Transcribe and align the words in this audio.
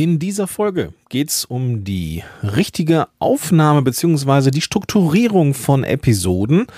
In 0.00 0.18
dieser 0.18 0.46
Folge 0.46 0.94
geht 1.10 1.28
es 1.28 1.44
um 1.44 1.84
die 1.84 2.22
richtige 2.42 3.08
Aufnahme 3.18 3.82
bzw. 3.82 4.50
die 4.50 4.62
Strukturierung 4.62 5.52
von 5.52 5.84
Episoden. 5.84 6.68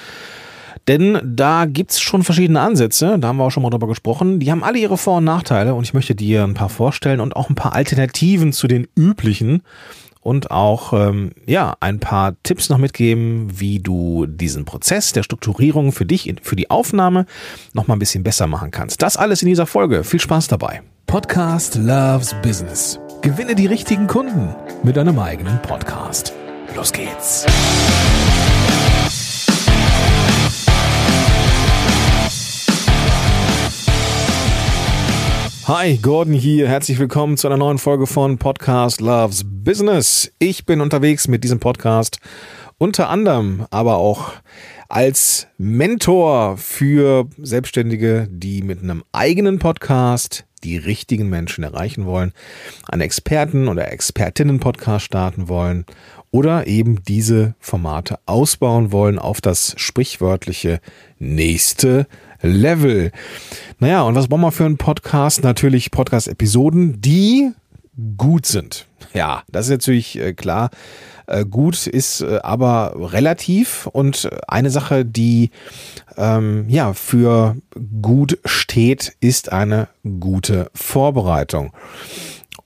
Denn 0.88 1.20
da 1.22 1.66
gibt 1.66 1.92
es 1.92 2.00
schon 2.00 2.24
verschiedene 2.24 2.60
Ansätze, 2.60 3.20
da 3.20 3.28
haben 3.28 3.36
wir 3.36 3.44
auch 3.44 3.50
schon 3.52 3.62
mal 3.62 3.70
drüber 3.70 3.86
gesprochen. 3.86 4.40
Die 4.40 4.50
haben 4.50 4.64
alle 4.64 4.78
ihre 4.78 4.98
Vor- 4.98 5.18
und 5.18 5.24
Nachteile 5.24 5.76
und 5.76 5.84
ich 5.84 5.94
möchte 5.94 6.16
dir 6.16 6.42
ein 6.42 6.54
paar 6.54 6.68
vorstellen 6.68 7.20
und 7.20 7.36
auch 7.36 7.48
ein 7.48 7.54
paar 7.54 7.76
Alternativen 7.76 8.52
zu 8.52 8.66
den 8.66 8.88
üblichen 8.96 9.62
und 10.20 10.50
auch 10.50 10.92
ähm, 10.92 11.30
ja 11.46 11.76
ein 11.78 12.00
paar 12.00 12.34
Tipps 12.42 12.70
noch 12.70 12.78
mitgeben, 12.78 13.60
wie 13.60 13.78
du 13.78 14.26
diesen 14.26 14.64
Prozess 14.64 15.12
der 15.12 15.22
Strukturierung 15.22 15.92
für 15.92 16.06
dich, 16.06 16.34
für 16.42 16.56
die 16.56 16.70
Aufnahme 16.70 17.26
noch 17.72 17.86
mal 17.86 17.94
ein 17.94 18.00
bisschen 18.00 18.24
besser 18.24 18.48
machen 18.48 18.72
kannst. 18.72 19.00
Das 19.00 19.16
alles 19.16 19.42
in 19.42 19.48
dieser 19.48 19.66
Folge. 19.66 20.02
Viel 20.02 20.18
Spaß 20.18 20.48
dabei. 20.48 20.82
Podcast 21.06 21.76
Loves 21.76 22.34
Business. 22.42 22.98
Gewinne 23.22 23.54
die 23.54 23.66
richtigen 23.66 24.08
Kunden 24.08 24.52
mit 24.82 24.96
deinem 24.96 25.16
eigenen 25.20 25.62
Podcast. 25.62 26.32
Los 26.74 26.92
geht's. 26.92 27.46
Hi, 35.68 35.98
Gordon 35.98 36.34
hier. 36.34 36.66
Herzlich 36.66 36.98
willkommen 36.98 37.36
zu 37.36 37.46
einer 37.46 37.58
neuen 37.58 37.78
Folge 37.78 38.08
von 38.08 38.38
Podcast 38.38 39.00
Loves 39.00 39.44
Business. 39.46 40.32
Ich 40.40 40.66
bin 40.66 40.80
unterwegs 40.80 41.28
mit 41.28 41.44
diesem 41.44 41.60
Podcast 41.60 42.18
unter 42.78 43.08
anderem 43.08 43.68
aber 43.70 43.98
auch 43.98 44.32
als 44.88 45.46
Mentor 45.58 46.56
für 46.56 47.28
Selbstständige, 47.38 48.26
die 48.28 48.62
mit 48.62 48.82
einem 48.82 49.04
eigenen 49.12 49.60
Podcast 49.60 50.44
die 50.64 50.76
richtigen 50.76 51.28
Menschen 51.28 51.64
erreichen 51.64 52.06
wollen, 52.06 52.32
einen 52.88 53.02
Experten- 53.02 53.68
oder 53.68 53.90
Expertinnen-Podcast 53.92 55.04
starten 55.04 55.48
wollen 55.48 55.84
oder 56.30 56.66
eben 56.66 57.02
diese 57.02 57.54
Formate 57.58 58.18
ausbauen 58.26 58.92
wollen 58.92 59.18
auf 59.18 59.40
das 59.40 59.74
sprichwörtliche 59.76 60.80
nächste 61.18 62.06
Level. 62.40 63.12
Naja, 63.78 64.02
und 64.02 64.14
was 64.14 64.28
brauchen 64.28 64.42
wir 64.42 64.52
für 64.52 64.64
einen 64.64 64.78
Podcast? 64.78 65.44
Natürlich 65.44 65.90
Podcast-Episoden, 65.90 67.00
die 67.00 67.52
gut 68.16 68.46
sind. 68.46 68.86
Ja, 69.14 69.42
das 69.50 69.66
ist 69.66 69.70
natürlich 69.70 70.18
äh, 70.18 70.32
klar. 70.32 70.70
Äh, 71.32 71.46
gut 71.46 71.86
ist 71.86 72.20
äh, 72.20 72.40
aber 72.42 72.94
relativ 73.12 73.86
und 73.86 74.28
eine 74.46 74.70
Sache, 74.70 75.06
die 75.06 75.50
ähm, 76.18 76.68
ja 76.68 76.92
für 76.92 77.56
gut 78.02 78.38
steht, 78.44 79.16
ist 79.20 79.50
eine 79.50 79.88
gute 80.20 80.70
Vorbereitung. 80.74 81.72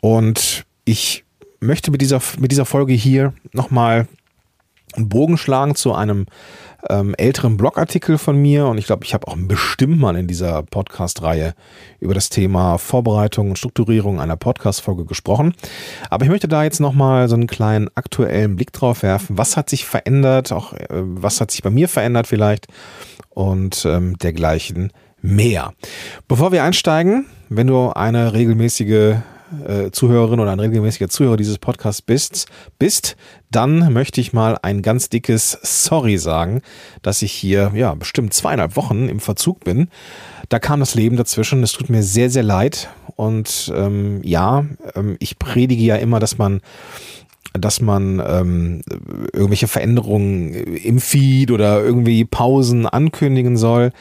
Und 0.01 0.65
ich 0.85 1.25
möchte 1.61 1.93
mit 1.93 2.01
dieser, 2.01 2.21
mit 2.39 2.51
dieser 2.51 2.65
Folge 2.65 2.93
hier 2.93 3.35
nochmal 3.53 4.09
einen 4.95 5.09
Bogen 5.09 5.39
schlagen 5.39 5.77
zu 5.77 5.95
einem 5.95 6.27
ähm, 6.91 7.15
älteren 7.17 7.57
Blogartikel 7.57 8.19
von 8.19 8.37
mir 8.37 8.67
und 8.67 8.79
ich 8.79 8.87
glaube, 8.87 9.05
ich 9.05 9.15
habe 9.15 9.29
auch 9.29 9.37
bestimmt 9.37 9.99
mal 9.99 10.17
in 10.17 10.27
dieser 10.27 10.63
Podcast-Reihe 10.63 11.55
über 12.01 12.15
das 12.15 12.31
Thema 12.31 12.79
Vorbereitung 12.79 13.51
und 13.51 13.59
Strukturierung 13.59 14.21
einer 14.21 14.37
Podcast-Folge 14.37 15.05
gesprochen. 15.05 15.55
Aber 16.11 16.25
ich 16.25 16.31
möchte 16.31 16.49
da 16.49 16.65
jetzt 16.65 16.81
nochmal 16.81 17.29
so 17.29 17.35
einen 17.35 17.47
kleinen 17.47 17.89
aktuellen 17.95 18.57
Blick 18.57 18.73
drauf 18.73 19.03
werfen. 19.03 19.39
Was 19.39 19.57
hat 19.57 19.71
sich 19.71 19.85
verändert? 19.85 20.53
Auch 20.53 20.73
äh, 20.73 20.87
was 20.91 21.41
hat 21.41 21.51
sich 21.51 21.63
bei 21.63 21.71
mir 21.71 21.89
verändert 21.89 22.27
vielleicht? 22.27 22.67
Und 23.31 23.85
ähm, 23.85 24.17
dergleichen 24.19 24.93
mehr. 25.21 25.73
Bevor 26.29 26.53
wir 26.53 26.65
einsteigen, 26.65 27.27
wenn 27.49 27.67
du 27.67 27.91
eine 27.91 28.33
regelmäßige 28.33 29.17
äh, 29.67 29.91
Zuhörerin 29.91 30.41
oder 30.41 30.53
ein 30.53 30.61
regelmäßiger 30.61 31.09
Zuhörer 31.09 31.37
dieses 31.37 31.59
Podcasts 31.59 32.03
bist, 32.03 32.47
bist, 32.79 33.17
dann 33.51 33.93
möchte 33.93 34.21
ich 34.21 34.33
mal 34.33 34.59
ein 34.63 34.83
ganz 34.83 35.09
dickes 35.09 35.59
Sorry 35.63 36.19
sagen, 36.19 36.63
dass 37.03 37.23
ich 37.23 37.33
hier 37.33 37.73
ja 37.75 37.95
bestimmt 37.95 38.35
zweieinhalb 38.35 38.77
Wochen 38.77 39.09
im 39.09 39.21
Verzug 39.21 39.61
bin. 39.65 39.89
Da 40.49 40.59
kam 40.59 40.81
das 40.81 40.95
Leben 40.95 41.17
dazwischen. 41.17 41.63
Es 41.63 41.73
tut 41.73 41.91
mir 41.91 42.03
sehr, 42.03 42.31
sehr 42.31 42.43
leid. 42.43 42.89
Und 43.17 43.73
ähm, 43.75 44.21
ja, 44.23 44.67
ähm, 44.95 45.17
ich 45.21 45.39
predige 45.39 45.83
ja 45.83 45.97
immer, 45.97 46.21
dass 46.21 46.39
man 46.39 46.61
dass 47.59 47.81
man 47.81 48.23
ähm, 48.27 48.83
irgendwelche 49.33 49.69
Veränderungen 49.69 50.53
im 50.53 51.01
Feed 51.01 51.51
oder 51.51 51.83
irgendwie 51.83 52.25
Pausen 52.25 52.87
ankündigen 52.87 53.57
soll. 53.57 53.93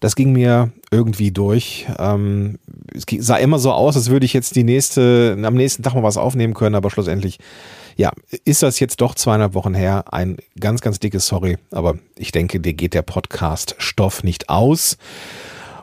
Das 0.00 0.16
ging 0.16 0.32
mir 0.32 0.70
irgendwie 0.90 1.30
durch. 1.30 1.86
Ähm, 1.98 2.58
es 2.92 3.04
sah 3.24 3.36
immer 3.36 3.58
so 3.58 3.72
aus, 3.72 3.96
als 3.96 4.10
würde 4.10 4.26
ich 4.26 4.32
jetzt 4.32 4.56
die 4.56 4.64
nächste, 4.64 5.36
am 5.42 5.54
nächsten 5.54 5.82
Tag 5.82 5.94
mal 5.94 6.02
was 6.02 6.16
aufnehmen 6.16 6.54
können, 6.54 6.74
aber 6.74 6.90
schlussendlich, 6.90 7.38
ja, 7.96 8.12
ist 8.44 8.62
das 8.62 8.80
jetzt 8.80 9.00
doch 9.00 9.14
zweieinhalb 9.14 9.54
Wochen 9.54 9.74
her. 9.74 10.04
Ein 10.12 10.36
ganz, 10.58 10.80
ganz 10.80 11.00
dickes 11.00 11.26
Sorry, 11.26 11.56
aber 11.70 11.96
ich 12.16 12.32
denke, 12.32 12.60
dir 12.60 12.74
geht 12.74 12.94
der 12.94 13.02
Podcast-Stoff 13.02 14.24
nicht 14.24 14.48
aus. 14.48 14.98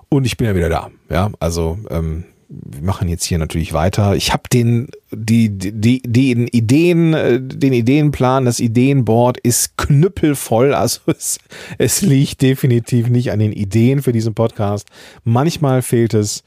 Und 0.09 0.25
ich 0.25 0.37
bin 0.37 0.47
ja 0.47 0.55
wieder 0.55 0.69
da. 0.69 0.91
Ja, 1.09 1.31
also 1.39 1.79
ähm, 1.89 2.25
wir 2.51 2.81
machen 2.81 3.07
jetzt 3.07 3.23
hier 3.23 3.37
natürlich 3.37 3.71
weiter. 3.71 4.15
Ich 4.15 4.33
habe 4.33 4.43
den, 4.51 4.89
die, 5.11 5.49
die, 5.57 6.01
den 6.01 6.47
Ideen, 6.47 7.13
äh, 7.13 7.39
den 7.41 7.71
Ideenplan, 7.71 8.45
das 8.45 8.59
Ideenboard 8.59 9.37
ist 9.37 9.77
knüppelvoll. 9.77 10.73
Also 10.73 10.99
es, 11.07 11.39
es 11.77 12.01
liegt 12.01 12.41
definitiv 12.41 13.07
nicht 13.07 13.31
an 13.31 13.39
den 13.39 13.53
Ideen 13.53 14.01
für 14.01 14.11
diesen 14.11 14.33
Podcast. 14.33 14.89
Manchmal 15.23 15.81
fehlt 15.81 16.13
es 16.13 16.43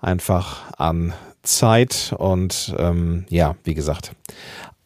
einfach 0.00 0.72
an 0.78 1.12
Zeit 1.42 2.14
und 2.16 2.74
ähm, 2.78 3.24
ja, 3.28 3.56
wie 3.64 3.74
gesagt, 3.74 4.12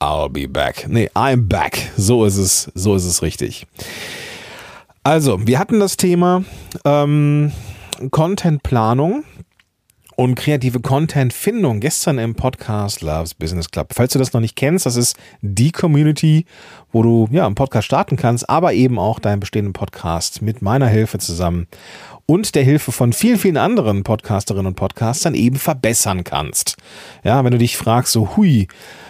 I'll 0.01 0.29
be 0.29 0.49
back. 0.49 0.87
Nee, 0.89 1.11
I'm 1.15 1.47
back. 1.49 1.91
So 1.97 2.25
ist 2.25 2.39
es, 2.39 2.71
so 2.75 2.97
ist 2.97 3.05
es 3.05 3.23
richtig. 3.23 3.67
Also, 5.05 5.47
wir 5.47 5.61
hatten 5.61 5.79
das 5.79 5.97
Thema 5.97 6.45
ähm, 6.85 7.53
Contentplanung 8.11 9.25
und 10.17 10.35
kreative 10.35 10.81
Content-Findung 10.81 11.81
gestern 11.81 12.19
im 12.19 12.35
Podcast 12.35 13.03
Loves 13.03 13.35
Business 13.35 13.71
Club. 13.71 13.93
Falls 13.93 14.15
du 14.15 14.19
das 14.19 14.33
noch 14.33 14.41
nicht 14.41 14.57
kennst, 14.57 14.87
das 14.87 14.97
ist 14.97 15.17
die 15.43 15.71
Community, 15.73 16.47
wo 16.91 17.03
du 17.03 17.29
ja 17.31 17.45
einen 17.45 17.55
Podcast 17.55 17.87
starten 17.87 18.17
kannst, 18.17 18.49
aber 18.49 18.73
eben 18.73 18.99
auch 18.99 19.19
deinen 19.19 19.41
bestehenden 19.41 19.75
Podcast 19.75 20.41
mit 20.41 20.63
meiner 20.63 20.89
Hilfe 20.89 21.19
zusammen 21.19 21.69
und 22.25 22.55
der 22.57 22.65
Hilfe 22.65 22.91
von 22.91 23.13
vielen, 23.13 23.39
vielen 23.39 23.57
anderen 23.57 24.03
Podcasterinnen 24.03 24.67
und 24.67 24.75
Podcastern 24.75 25.35
eben 25.35 25.57
verbessern 25.57 26.25
kannst. 26.25 26.77
Ja, 27.23 27.45
wenn 27.45 27.53
du 27.53 27.59
dich 27.59 27.77
fragst, 27.77 28.13
so, 28.13 28.37
hui, 28.37 28.67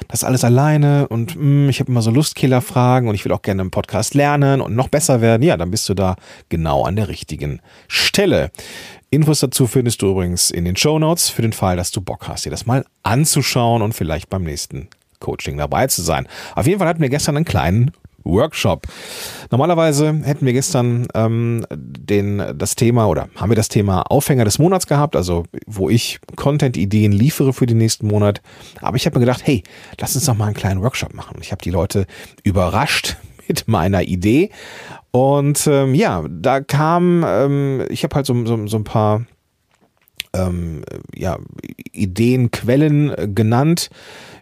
das 0.09 0.23
alles 0.23 0.45
alleine 0.45 1.09
und 1.09 1.35
mh, 1.35 1.43
hm, 1.43 1.69
ich 1.71 1.81
habe 1.81 1.91
immer 1.91 2.03
so 2.03 2.11
Lustkiller-Fragen 2.11 3.09
und 3.09 3.15
ich 3.15 3.25
will 3.25 3.33
auch 3.33 3.43
gerne 3.43 3.63
im 3.63 3.71
Podcast 3.71 4.15
lernen 4.15 4.61
und 4.61 4.77
noch 4.77 4.89
besser 4.89 5.21
werden, 5.21 5.43
ja, 5.43 5.57
dann 5.57 5.71
bist 5.71 5.89
du 5.89 5.95
da 5.95 6.17
genau 6.49 6.85
an 6.85 6.97
der 6.97 7.09
richtigen 7.09 7.61
Stelle. 7.89 8.51
Infos 9.11 9.41
dazu 9.41 9.67
findest 9.67 10.03
du 10.03 10.11
übrigens 10.11 10.51
in 10.51 10.65
den 10.65 10.77
Show 10.77 10.99
Notes 10.99 11.29
für 11.29 11.43
den 11.43 11.53
Fall, 11.53 11.77
dass 11.77 11.93
du 11.93 12.01
Bock 12.01 12.27
hast, 12.29 12.45
dir 12.45 12.51
das 12.51 12.67
mal 12.67 12.85
anzuschauen 13.03 13.83
und 13.83 13.95
vielleicht 13.95 14.29
beim 14.29 14.43
nächsten 14.43 14.89
Coaching 15.21 15.57
dabei 15.57 15.87
zu 15.87 16.03
sein. 16.03 16.27
Auf 16.55 16.67
jeden 16.67 16.79
Fall 16.79 16.89
hatten 16.89 17.01
wir 17.01 17.09
gestern 17.09 17.37
einen 17.37 17.45
kleinen 17.45 17.93
Workshop. 18.25 18.87
Normalerweise 19.51 20.13
hätten 20.25 20.45
wir 20.45 20.53
gestern 20.53 21.07
ähm, 21.15 21.65
den, 21.71 22.43
das 22.57 22.75
Thema 22.75 23.07
oder 23.07 23.29
haben 23.37 23.51
wir 23.51 23.57
das 23.57 23.69
Thema 23.69 24.03
Aufhänger 24.03 24.45
des 24.45 24.59
Monats 24.59 24.89
gehabt, 24.89 25.15
also 25.15 25.45
wo 25.67 25.89
ich 25.89 26.19
Content-Ideen 26.35 27.13
liefere 27.13 27.53
für 27.53 27.67
den 27.67 27.79
nächsten 27.79 28.09
Monat. 28.09 28.43
Aber 28.83 28.97
ich 28.97 29.07
habe 29.07 29.19
mir 29.19 29.25
gedacht, 29.25 29.43
hey, 29.47 29.63
lass 30.01 30.17
uns 30.17 30.25
doch 30.25 30.37
mal 30.37 30.47
einen 30.47 30.55
kleinen 30.55 30.83
Workshop 30.83 31.15
machen. 31.15 31.39
Ich 31.41 31.53
habe 31.53 31.63
die 31.63 31.71
Leute 31.71 32.07
überrascht 32.43 33.17
mit 33.49 33.69
meiner 33.69 34.03
Idee 34.03 34.51
und 35.17 35.67
ähm, 35.67 35.95
ja, 35.95 36.25
da 36.29 36.61
kam, 36.61 37.25
ähm, 37.27 37.87
ich 37.89 38.05
habe 38.05 38.17
halt 38.17 38.27
so, 38.27 38.45
so, 38.45 38.67
so 38.67 38.77
ein 38.77 38.85
paar 38.85 39.25
ähm, 40.35 40.83
ja, 41.15 41.39
Ideenquellen 41.93 43.11
äh, 43.17 43.27
genannt, 43.27 43.89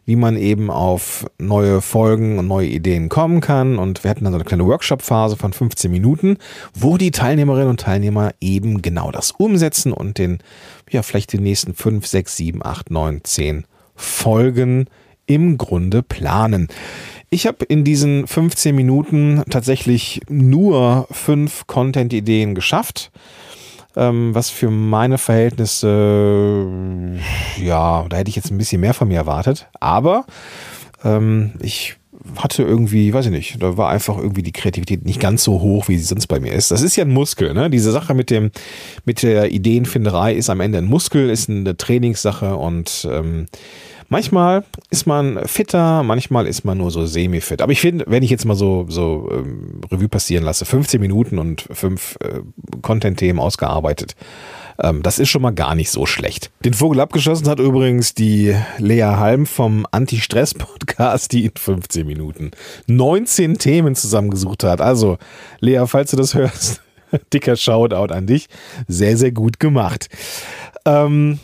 wie 0.05 0.17
man 0.17 0.37
eben 0.37 0.73
auf 0.73 1.26
neue 1.38 1.81
Folgen 1.81 2.41
und 2.41 2.49
neue 2.49 2.67
Ideen 2.67 3.09
kommen 3.09 3.41
kann. 3.41 3.79
Und 3.79 4.03
wir 4.03 4.11
hatten 4.11 4.25
dann 4.25 4.32
so 4.32 4.38
eine 4.38 4.44
kleine 4.44 4.67
Workshop-Phase 4.67 5.37
von 5.37 5.53
15 5.53 5.93
Minuten, 5.93 6.38
wo 6.75 6.99
die 6.99 7.12
Teilnehmerinnen 7.12 7.69
und 7.69 7.81
Teilnehmer 7.81 8.32
eben 8.41 8.82
genau 8.82 9.12
das 9.12 9.31
umsetzen 9.31 9.93
und 9.93 10.19
den, 10.19 10.41
ja, 10.91 11.03
vielleicht 11.03 11.32
die 11.32 11.38
nächsten 11.38 11.75
5, 11.75 12.05
6, 12.05 12.37
7, 12.37 12.67
8, 12.67 12.91
9, 12.91 13.21
10 13.23 13.65
Folgen 13.94 14.87
im 15.26 15.56
Grunde 15.56 16.03
planen. 16.03 16.67
Ich 17.35 17.49
habe 17.49 17.65
in 17.65 17.83
diesen 17.83 18.29
15 18.29 18.77
Minuten 18.77 19.43
tatsächlich 19.51 20.21
nur 20.29 21.09
fünf 21.11 21.67
Content-Ideen 21.67 22.55
geschafft, 22.55 23.11
ähm, 23.97 24.33
was 24.37 24.51
für 24.51 24.71
meine 24.71 25.19
Verhältnisse, 25.19 26.69
ja, 27.61 28.07
da 28.09 28.17
hätte 28.17 28.29
ich 28.29 28.37
jetzt 28.37 28.53
ein 28.53 28.59
bisschen 28.59 28.81
mehr 28.81 28.95
von 28.95 29.09
mir 29.09 29.17
erwartet. 29.17 29.67
Aber 29.81 30.27
ähm, 31.03 31.55
ich 31.61 31.97
hatte 32.37 32.63
irgendwie, 32.63 33.13
weiß 33.13 33.27
ich 33.27 33.33
nicht, 33.33 33.61
da 33.61 33.77
war 33.77 33.91
einfach 33.91 34.17
irgendwie 34.17 34.45
die 34.45 34.53
Kreativität 34.53 35.05
nicht 35.05 35.19
ganz 35.19 35.43
so 35.43 35.61
hoch, 35.61 35.89
wie 35.89 35.99
sie 35.99 36.05
sonst 36.05 36.29
bei 36.29 36.39
mir 36.39 36.53
ist. 36.53 36.71
Das 36.71 36.83
ist 36.83 36.95
ja 36.95 37.05
ein 37.05 37.13
Muskel, 37.13 37.53
ne? 37.53 37.69
Diese 37.69 37.91
Sache 37.91 38.15
mit 38.15 38.31
dem, 38.31 38.53
mit 39.07 39.25
der 39.25 39.51
Ideenfinderei 39.51 40.35
ist 40.35 40.51
am 40.51 40.61
Ende 40.61 40.79
ein 40.79 40.85
Muskel, 40.85 41.31
ist 41.31 41.51
eine 41.51 41.77
Trainingssache 41.77 42.55
und 42.55 43.09
ähm, 43.11 43.47
Manchmal 44.09 44.65
ist 44.91 45.06
man 45.06 45.41
fitter, 45.47 46.03
manchmal 46.03 46.47
ist 46.47 46.65
man 46.65 46.79
nur 46.79 46.91
so 46.91 47.06
semi-fit. 47.06 47.62
Aber 47.62 47.73
ich 47.73 47.81
finde, 47.81 48.05
wenn 48.09 48.23
ich 48.23 48.31
jetzt 48.31 48.45
mal 48.45 48.55
so, 48.55 48.87
so 48.89 49.29
ähm, 49.33 49.81
Revue 49.91 50.09
passieren 50.09 50.45
lasse, 50.45 50.65
15 50.65 51.01
Minuten 51.01 51.39
und 51.39 51.67
fünf 51.71 52.17
äh, 52.21 52.41
Content-Themen 52.83 53.39
ausgearbeitet, 53.39 54.15
ähm, 54.79 55.03
das 55.03 55.19
ist 55.19 55.29
schon 55.29 55.43
mal 55.43 55.53
gar 55.53 55.75
nicht 55.75 55.91
so 55.91 56.06
schlecht. 56.06 56.51
Den 56.65 56.75
Vogel 56.75 57.01
abgeschossen 57.01 57.49
hat 57.49 57.61
übrigens 57.61 58.15
die 58.15 58.55
Lea 58.79 59.03
Halm 59.03 59.47
vom 59.47 59.87
Anti-Stress-Podcast, 59.91 61.33
die 61.33 61.45
in 61.45 61.53
15 61.57 62.07
Minuten 62.07 62.50
19 62.87 63.59
Themen 63.59 63.95
zusammengesucht 63.95 64.65
hat. 64.65 64.81
Also, 64.81 65.19
Lea, 65.61 65.85
falls 65.87 66.11
du 66.11 66.17
das 66.17 66.35
hörst, 66.35 66.83
dicker 67.33 67.57
Shoutout 67.57 68.12
an 68.12 68.27
dich. 68.27 68.49
Sehr, 68.89 69.17
sehr 69.17 69.33
gut 69.33 69.61
gemacht. 69.61 70.09
Ähm, 70.85 71.39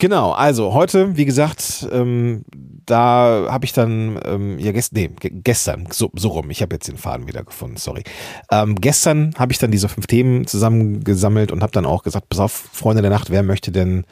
Genau, 0.00 0.32
also 0.32 0.72
heute, 0.72 1.18
wie 1.18 1.26
gesagt, 1.26 1.86
ähm, 1.92 2.46
da 2.86 3.48
habe 3.50 3.66
ich 3.66 3.74
dann, 3.74 4.18
ähm, 4.24 4.58
ja 4.58 4.72
gest 4.72 4.94
nee, 4.94 5.10
gestern, 5.20 5.88
so, 5.90 6.10
so 6.14 6.28
rum, 6.28 6.48
ich 6.48 6.62
habe 6.62 6.74
jetzt 6.74 6.88
den 6.88 6.96
Faden 6.96 7.28
wieder 7.28 7.44
gefunden, 7.44 7.76
sorry. 7.76 8.04
Ähm, 8.50 8.76
gestern 8.76 9.34
habe 9.38 9.52
ich 9.52 9.58
dann 9.58 9.70
diese 9.70 9.90
fünf 9.90 10.06
Themen 10.06 10.46
zusammengesammelt 10.46 11.52
und 11.52 11.62
habe 11.62 11.72
dann 11.72 11.84
auch 11.84 12.02
gesagt, 12.02 12.30
pass 12.30 12.40
auf, 12.40 12.50
Freunde 12.72 13.02
der 13.02 13.10
Nacht, 13.10 13.28
wer 13.28 13.42
möchte 13.42 13.72
denn 13.72 14.06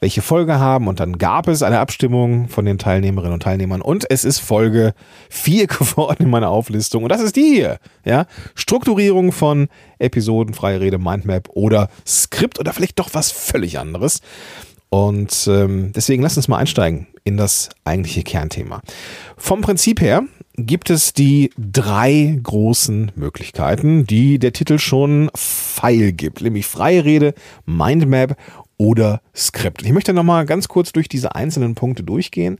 welche 0.00 0.20
Folge 0.20 0.58
haben 0.58 0.86
und 0.86 1.00
dann 1.00 1.16
gab 1.16 1.48
es 1.48 1.62
eine 1.62 1.78
Abstimmung 1.78 2.48
von 2.48 2.66
den 2.66 2.76
Teilnehmerinnen 2.76 3.32
und 3.32 3.42
Teilnehmern 3.42 3.80
und 3.80 4.04
es 4.10 4.26
ist 4.26 4.40
Folge 4.40 4.92
4 5.30 5.66
geworden 5.68 6.24
in 6.24 6.30
meiner 6.30 6.50
Auflistung 6.50 7.04
und 7.04 7.08
das 7.08 7.22
ist 7.22 7.36
die 7.36 7.54
hier, 7.54 7.78
ja, 8.04 8.26
Strukturierung 8.54 9.32
von 9.32 9.68
Episoden, 9.98 10.52
freie 10.52 10.80
Rede, 10.80 10.98
Mindmap 10.98 11.48
oder 11.54 11.88
Skript 12.06 12.58
oder 12.58 12.74
vielleicht 12.74 12.98
doch 12.98 13.10
was 13.14 13.30
völlig 13.30 13.78
anderes. 13.78 14.20
Und 14.92 15.48
ähm, 15.48 15.90
deswegen 15.94 16.22
lass 16.22 16.36
uns 16.36 16.48
mal 16.48 16.58
einsteigen 16.58 17.06
in 17.24 17.38
das 17.38 17.70
eigentliche 17.82 18.22
Kernthema. 18.22 18.82
Vom 19.38 19.62
Prinzip 19.62 20.02
her 20.02 20.24
gibt 20.56 20.90
es 20.90 21.14
die 21.14 21.50
drei 21.56 22.38
großen 22.42 23.10
Möglichkeiten, 23.14 24.04
die 24.06 24.38
der 24.38 24.52
Titel 24.52 24.78
schon 24.78 25.30
feil 25.34 26.12
gibt, 26.12 26.42
nämlich 26.42 26.66
freie 26.66 27.06
Rede, 27.06 27.32
Mindmap 27.64 28.36
oder 28.76 29.22
Skript. 29.34 29.80
Ich 29.80 29.92
möchte 29.92 30.12
nochmal 30.12 30.44
ganz 30.44 30.68
kurz 30.68 30.92
durch 30.92 31.08
diese 31.08 31.34
einzelnen 31.34 31.74
Punkte 31.74 32.02
durchgehen 32.02 32.58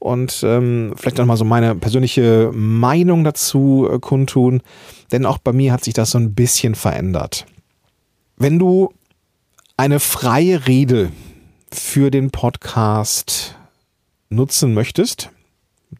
und 0.00 0.40
ähm, 0.42 0.94
vielleicht 0.96 1.18
nochmal 1.18 1.36
so 1.36 1.44
meine 1.44 1.76
persönliche 1.76 2.50
Meinung 2.52 3.22
dazu 3.22 3.88
äh, 3.88 4.00
kundtun, 4.00 4.62
denn 5.12 5.24
auch 5.24 5.38
bei 5.38 5.52
mir 5.52 5.72
hat 5.72 5.84
sich 5.84 5.94
das 5.94 6.10
so 6.10 6.18
ein 6.18 6.34
bisschen 6.34 6.74
verändert. 6.74 7.46
Wenn 8.36 8.58
du 8.58 8.92
eine 9.76 10.00
freie 10.00 10.66
Rede 10.66 11.12
für 11.72 12.10
den 12.10 12.30
Podcast 12.30 13.56
nutzen 14.30 14.74
möchtest, 14.74 15.30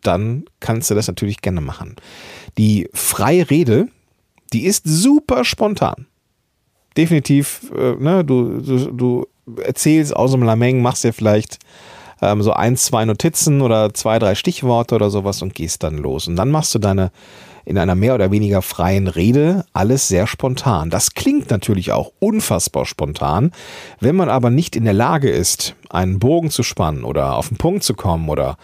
dann 0.03 0.44
kannst 0.61 0.91
du 0.91 0.94
das 0.94 1.09
natürlich 1.09 1.41
gerne 1.41 1.61
machen. 1.61 1.97
Die 2.59 2.88
freie 2.93 3.49
Rede, 3.50 3.88
die 4.53 4.65
ist 4.65 4.82
super 4.85 5.44
spontan. 5.44 6.06
Definitiv, 6.97 7.70
äh, 7.76 7.94
ne, 7.97 8.25
du, 8.25 8.61
du, 8.61 8.93
du 8.93 9.26
erzählst 9.62 10.15
aus 10.15 10.32
dem 10.32 10.43
Lameng, 10.43 10.82
machst 10.82 11.05
dir 11.05 11.12
vielleicht 11.12 11.59
ähm, 12.23 12.43
so 12.43 12.53
ein, 12.53 12.76
zwei 12.76 13.05
Notizen 13.05 13.61
oder 13.61 13.93
zwei, 13.94 14.19
drei 14.19 14.35
Stichworte 14.35 14.94
oder 14.94 15.11
sowas 15.11 15.43
und 15.43 15.55
gehst 15.55 15.82
dann 15.82 15.99
los. 15.99 16.29
Und 16.29 16.37
dann 16.37 16.50
machst 16.50 16.75
du 16.75 16.79
deine 16.79 17.11
in 17.69 17.76
einer 17.76 17.94
mehr 17.94 18.15
oder 18.15 18.31
weniger 18.31 18.62
freien 18.62 19.09
Rede 19.09 19.67
alles 19.75 20.09
sehr 20.09 20.26
spontan. 20.26 20.88
Das 20.88 21.12
klingt 21.12 21.50
natürlich 21.50 21.93
auch 21.93 22.12
unfassbar 22.19 22.87
spontan. 22.87 23.53
Wenn 24.00 24.17
man 24.17 24.31
aber 24.31 24.49
nicht 24.49 24.75
in 24.75 24.85
der 24.85 24.94
Lage 24.94 25.29
ist, 25.29 25.75
einen 25.91 26.19
Bogen 26.19 26.50
zu 26.50 26.62
spannen 26.62 27.05
oder 27.05 27.37
auf 27.37 27.49
den 27.49 27.59
Punkt 27.59 27.82
zu 27.82 27.93
kommen 27.93 28.31
oder 28.31 28.56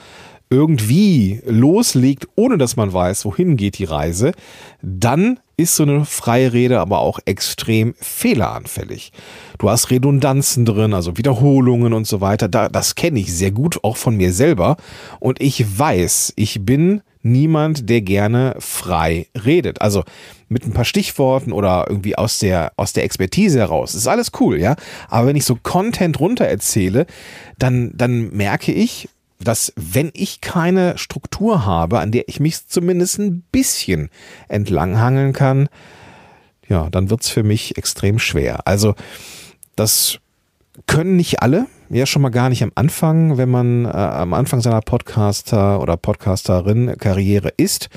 irgendwie 0.48 1.42
loslegt, 1.44 2.28
ohne 2.34 2.56
dass 2.56 2.76
man 2.76 2.94
weiß, 2.94 3.26
wohin 3.26 3.58
geht 3.58 3.76
die 3.76 3.84
Reise, 3.84 4.32
dann 4.80 5.38
ist 5.56 5.76
so 5.76 5.84
eine 5.84 6.04
freie 6.04 6.52
Rede 6.52 6.80
aber 6.80 7.00
auch 7.00 7.18
extrem 7.24 7.94
fehleranfällig. 8.00 9.12
Du 9.58 9.70
hast 9.70 9.90
Redundanzen 9.90 10.64
drin, 10.64 10.94
also 10.94 11.16
Wiederholungen 11.16 11.92
und 11.92 12.06
so 12.06 12.20
weiter. 12.20 12.48
das 12.48 12.94
kenne 12.94 13.20
ich 13.20 13.32
sehr 13.32 13.50
gut, 13.50 13.82
auch 13.82 13.96
von 13.96 14.16
mir 14.16 14.32
selber. 14.32 14.76
Und 15.20 15.40
ich 15.40 15.78
weiß, 15.78 16.32
ich 16.36 16.64
bin 16.64 17.02
niemand, 17.22 17.88
der 17.88 18.02
gerne 18.02 18.54
frei 18.58 19.26
redet. 19.44 19.80
Also 19.80 20.04
mit 20.48 20.64
ein 20.64 20.72
paar 20.72 20.84
Stichworten 20.84 21.52
oder 21.52 21.86
irgendwie 21.88 22.16
aus 22.16 22.38
der, 22.38 22.72
aus 22.76 22.92
der 22.92 23.04
Expertise 23.04 23.58
heraus. 23.58 23.94
ist 23.94 24.06
alles 24.06 24.30
cool, 24.40 24.60
ja. 24.60 24.76
Aber 25.08 25.28
wenn 25.28 25.36
ich 25.36 25.44
so 25.44 25.56
Content 25.60 26.20
runter 26.20 26.44
erzähle, 26.44 27.06
dann, 27.58 27.92
dann 27.94 28.30
merke 28.30 28.72
ich, 28.72 29.08
dass 29.40 29.72
wenn 29.76 30.10
ich 30.14 30.40
keine 30.40 30.96
Struktur 30.98 31.64
habe, 31.64 32.00
an 32.00 32.12
der 32.12 32.28
ich 32.28 32.40
mich 32.40 32.66
zumindest 32.66 33.18
ein 33.18 33.42
bisschen 33.52 34.10
entlanghangeln 34.48 35.32
kann, 35.32 35.68
ja, 36.68 36.88
dann 36.90 37.10
wird's 37.10 37.28
für 37.28 37.42
mich 37.42 37.76
extrem 37.76 38.18
schwer. 38.18 38.66
Also 38.66 38.94
das 39.76 40.18
können 40.86 41.16
nicht 41.16 41.42
alle, 41.42 41.66
ja 41.90 42.06
schon 42.06 42.22
mal 42.22 42.30
gar 42.30 42.48
nicht 42.48 42.62
am 42.62 42.72
Anfang, 42.74 43.36
wenn 43.36 43.50
man 43.50 43.84
äh, 43.84 43.88
am 43.88 44.34
Anfang 44.34 44.60
seiner 44.60 44.80
Podcaster 44.80 45.80
oder 45.80 45.96
Podcasterin 45.96 46.96
Karriere 46.98 47.52
ist. 47.56 47.88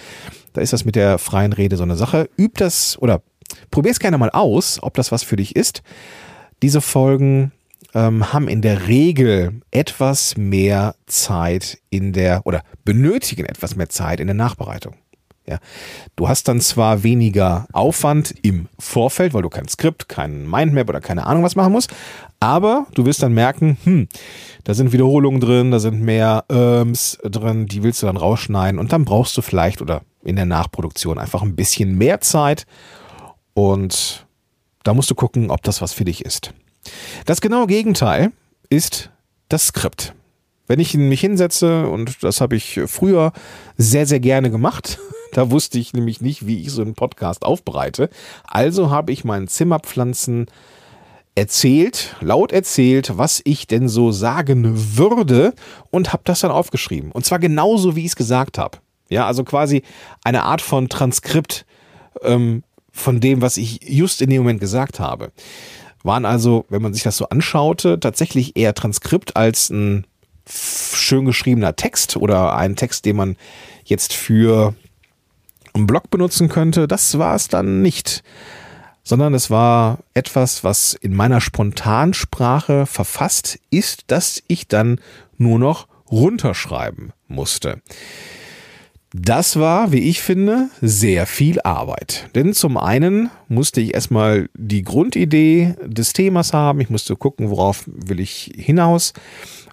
Da 0.53 0.61
ist 0.61 0.73
das 0.73 0.85
mit 0.85 0.95
der 0.95 1.17
freien 1.17 1.53
Rede 1.53 1.77
so 1.77 1.83
eine 1.83 1.95
Sache. 1.95 2.29
Üb 2.37 2.57
das 2.57 2.97
oder 2.99 3.21
probier 3.71 3.91
es 3.91 3.99
gerne 3.99 4.17
mal 4.17 4.29
aus, 4.29 4.79
ob 4.81 4.95
das 4.95 5.11
was 5.11 5.23
für 5.23 5.35
dich 5.35 5.55
ist. 5.55 5.81
Diese 6.61 6.81
Folgen 6.81 7.51
ähm, 7.97 8.31
haben 8.31 8.47
in 8.47 8.61
der 8.61 8.87
Regel 8.87 9.61
etwas 9.71 10.37
mehr 10.37 10.93
Zeit 11.07 11.79
in 11.89 12.13
der 12.13 12.45
oder 12.45 12.61
benötigen 12.85 13.45
etwas 13.45 13.75
mehr 13.75 13.89
Zeit 13.89 14.19
in 14.19 14.27
der 14.27 14.35
Nachbereitung. 14.35 14.93
Ja. 15.47 15.57
Du 16.15 16.27
hast 16.27 16.47
dann 16.47 16.61
zwar 16.61 17.03
weniger 17.03 17.67
Aufwand 17.71 18.35
im 18.43 18.67
Vorfeld, 18.77 19.33
weil 19.33 19.41
du 19.41 19.49
kein 19.49 19.67
Skript, 19.67 20.09
kein 20.09 20.47
Mindmap 20.47 20.89
oder 20.89 20.99
keine 20.99 21.25
Ahnung 21.25 21.43
was 21.43 21.55
machen 21.55 21.71
musst, 21.71 21.89
aber 22.39 22.85
du 22.93 23.05
wirst 23.05 23.23
dann 23.23 23.33
merken, 23.33 23.77
hm, 23.83 24.09
da 24.65 24.73
sind 24.73 24.91
Wiederholungen 24.91 25.39
drin, 25.39 25.71
da 25.71 25.79
sind 25.79 26.01
mehr 26.01 26.43
Irms 26.49 27.17
drin, 27.23 27.65
die 27.65 27.81
willst 27.81 28.03
du 28.03 28.07
dann 28.07 28.17
rausschneiden 28.17 28.79
und 28.79 28.91
dann 28.91 29.05
brauchst 29.05 29.35
du 29.37 29.41
vielleicht 29.41 29.81
oder 29.81 30.01
in 30.23 30.35
der 30.35 30.45
Nachproduktion 30.45 31.17
einfach 31.17 31.41
ein 31.41 31.55
bisschen 31.55 31.97
mehr 31.97 32.19
Zeit 32.21 32.67
und 33.53 34.27
da 34.83 34.93
musst 34.93 35.09
du 35.09 35.15
gucken, 35.15 35.49
ob 35.49 35.63
das 35.63 35.81
was 35.81 35.93
für 35.93 36.05
dich 36.05 36.25
ist. 36.25 36.53
Das 37.25 37.41
genaue 37.41 37.67
Gegenteil 37.67 38.31
ist 38.69 39.09
das 39.49 39.67
Skript. 39.67 40.13
Wenn 40.67 40.79
ich 40.79 40.93
mich 40.95 41.21
hinsetze, 41.21 41.87
und 41.87 42.23
das 42.23 42.41
habe 42.41 42.55
ich 42.55 42.81
früher 42.87 43.31
sehr, 43.77 44.05
sehr 44.05 44.19
gerne 44.19 44.51
gemacht, 44.51 44.99
da 45.33 45.49
wusste 45.51 45.79
ich 45.79 45.93
nämlich 45.93 46.21
nicht, 46.21 46.45
wie 46.45 46.61
ich 46.61 46.71
so 46.71 46.81
einen 46.81 46.95
Podcast 46.95 47.43
aufbereite. 47.43 48.09
Also 48.45 48.89
habe 48.89 49.11
ich 49.11 49.23
meinen 49.23 49.47
Zimmerpflanzen 49.47 50.47
erzählt, 51.35 52.15
laut 52.19 52.51
erzählt, 52.51 53.17
was 53.17 53.41
ich 53.45 53.67
denn 53.67 53.87
so 53.87 54.11
sagen 54.11 54.97
würde 54.97 55.53
und 55.91 56.11
habe 56.11 56.23
das 56.25 56.39
dann 56.39 56.51
aufgeschrieben. 56.51 57.11
Und 57.11 57.25
zwar 57.25 57.37
genauso, 57.37 57.95
wie 57.95 58.01
ich 58.01 58.07
es 58.07 58.15
gesagt 58.15 58.57
habe. 58.57 58.79
Ja, 59.09 59.27
also 59.27 59.43
quasi 59.43 59.83
eine 60.23 60.43
Art 60.43 60.61
von 60.61 60.89
Transkript 60.89 61.65
ähm, 62.23 62.63
von 62.91 63.19
dem, 63.19 63.41
was 63.41 63.57
ich 63.57 63.81
just 63.87 64.21
in 64.21 64.31
dem 64.31 64.41
Moment 64.41 64.59
gesagt 64.59 64.99
habe. 64.99 65.31
Waren 66.03 66.25
also, 66.25 66.65
wenn 66.69 66.81
man 66.81 66.93
sich 66.93 67.03
das 67.03 67.17
so 67.17 67.29
anschaute, 67.29 67.99
tatsächlich 67.99 68.55
eher 68.55 68.73
Transkript 68.73 69.35
als 69.35 69.69
ein 69.69 70.05
schön 70.49 71.25
geschriebener 71.25 71.75
Text 71.75 72.17
oder 72.17 72.55
ein 72.55 72.75
Text, 72.75 73.05
den 73.05 73.15
man 73.15 73.35
jetzt 73.83 74.13
für 74.13 74.75
einen 75.73 75.87
Blog 75.87 76.09
benutzen 76.09 76.49
könnte. 76.49 76.87
Das 76.87 77.17
war 77.17 77.35
es 77.35 77.47
dann 77.47 77.81
nicht, 77.81 78.23
sondern 79.03 79.33
es 79.33 79.49
war 79.49 79.99
etwas, 80.13 80.63
was 80.63 80.93
in 80.93 81.15
meiner 81.15 81.41
Spontansprache 81.41 82.85
verfasst 82.85 83.59
ist, 83.69 84.05
das 84.07 84.41
ich 84.47 84.67
dann 84.67 84.99
nur 85.37 85.59
noch 85.59 85.87
runterschreiben 86.09 87.13
musste. 87.27 87.81
Das 89.13 89.57
war, 89.57 89.93
wie 89.93 89.99
ich 89.99 90.21
finde, 90.21 90.69
sehr 90.81 91.25
viel 91.27 91.61
Arbeit. 91.61 92.29
Denn 92.35 92.53
zum 92.53 92.75
einen 92.75 93.29
musste 93.47 93.79
ich 93.79 93.93
erstmal 93.93 94.49
die 94.53 94.83
Grundidee 94.83 95.75
des 95.85 96.11
Themas 96.11 96.51
haben. 96.51 96.81
Ich 96.81 96.89
musste 96.89 97.15
gucken, 97.15 97.49
worauf 97.49 97.83
will 97.87 98.19
ich 98.19 98.51
hinaus. 98.57 99.13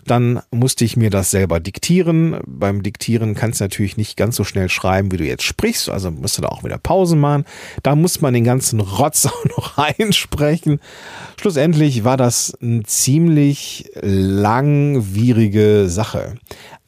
Dann 0.06 0.40
musste 0.52 0.84
ich 0.84 0.96
mir 0.96 1.10
das 1.10 1.32
selber 1.32 1.58
diktieren. 1.60 2.38
Beim 2.46 2.82
Diktieren 2.82 3.34
kannst 3.34 3.60
du 3.60 3.64
natürlich 3.64 3.96
nicht 3.96 4.16
ganz 4.16 4.36
so 4.36 4.44
schnell 4.44 4.68
schreiben, 4.68 5.10
wie 5.10 5.16
du 5.16 5.24
jetzt 5.24 5.42
sprichst. 5.42 5.88
Also 5.90 6.10
musst 6.12 6.38
du 6.38 6.42
da 6.42 6.48
auch 6.48 6.62
wieder 6.62 6.78
Pausen 6.78 7.18
machen. 7.18 7.44
Da 7.82 7.96
muss 7.96 8.20
man 8.20 8.34
den 8.34 8.44
ganzen 8.44 8.80
Rotz 8.80 9.26
auch 9.26 9.44
noch 9.56 9.78
einsprechen. 9.78 10.78
Schlussendlich 11.40 12.04
war 12.04 12.16
das 12.16 12.56
eine 12.62 12.84
ziemlich 12.84 13.90
langwierige 14.00 15.88
Sache. 15.88 16.36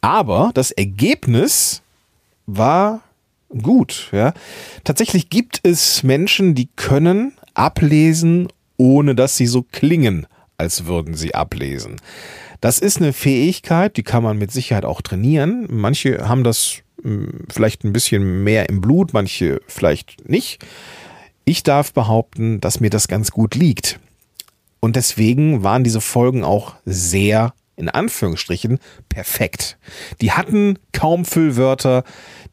Aber 0.00 0.52
das 0.54 0.70
Ergebnis 0.70 1.82
war 2.46 3.02
gut. 3.50 4.08
Ja. 4.12 4.32
Tatsächlich 4.84 5.30
gibt 5.30 5.60
es 5.62 6.02
Menschen, 6.02 6.54
die 6.54 6.68
können 6.76 7.32
ablesen, 7.54 8.48
ohne 8.76 9.14
dass 9.14 9.36
sie 9.36 9.46
so 9.46 9.62
klingen, 9.62 10.26
als 10.58 10.86
würden 10.86 11.14
sie 11.14 11.34
ablesen. 11.34 11.96
Das 12.60 12.78
ist 12.78 12.98
eine 12.98 13.12
Fähigkeit, 13.12 13.96
die 13.96 14.02
kann 14.02 14.22
man 14.22 14.38
mit 14.38 14.50
Sicherheit 14.50 14.84
auch 14.84 15.02
trainieren. 15.02 15.66
Manche 15.70 16.28
haben 16.28 16.44
das 16.44 16.82
hm, 17.02 17.44
vielleicht 17.50 17.84
ein 17.84 17.92
bisschen 17.92 18.44
mehr 18.44 18.68
im 18.68 18.80
Blut, 18.80 19.12
manche 19.12 19.60
vielleicht 19.66 20.28
nicht. 20.28 20.64
Ich 21.44 21.62
darf 21.62 21.92
behaupten, 21.92 22.60
dass 22.60 22.80
mir 22.80 22.90
das 22.90 23.08
ganz 23.08 23.30
gut 23.30 23.54
liegt. 23.54 24.00
Und 24.80 24.96
deswegen 24.96 25.62
waren 25.62 25.84
diese 25.84 26.00
Folgen 26.00 26.44
auch 26.44 26.74
sehr, 26.84 27.54
in 27.76 27.88
Anführungsstrichen, 27.88 28.78
perfekt. 29.08 29.78
Die 30.20 30.32
hatten 30.32 30.78
kaum 30.92 31.24
Füllwörter, 31.24 32.04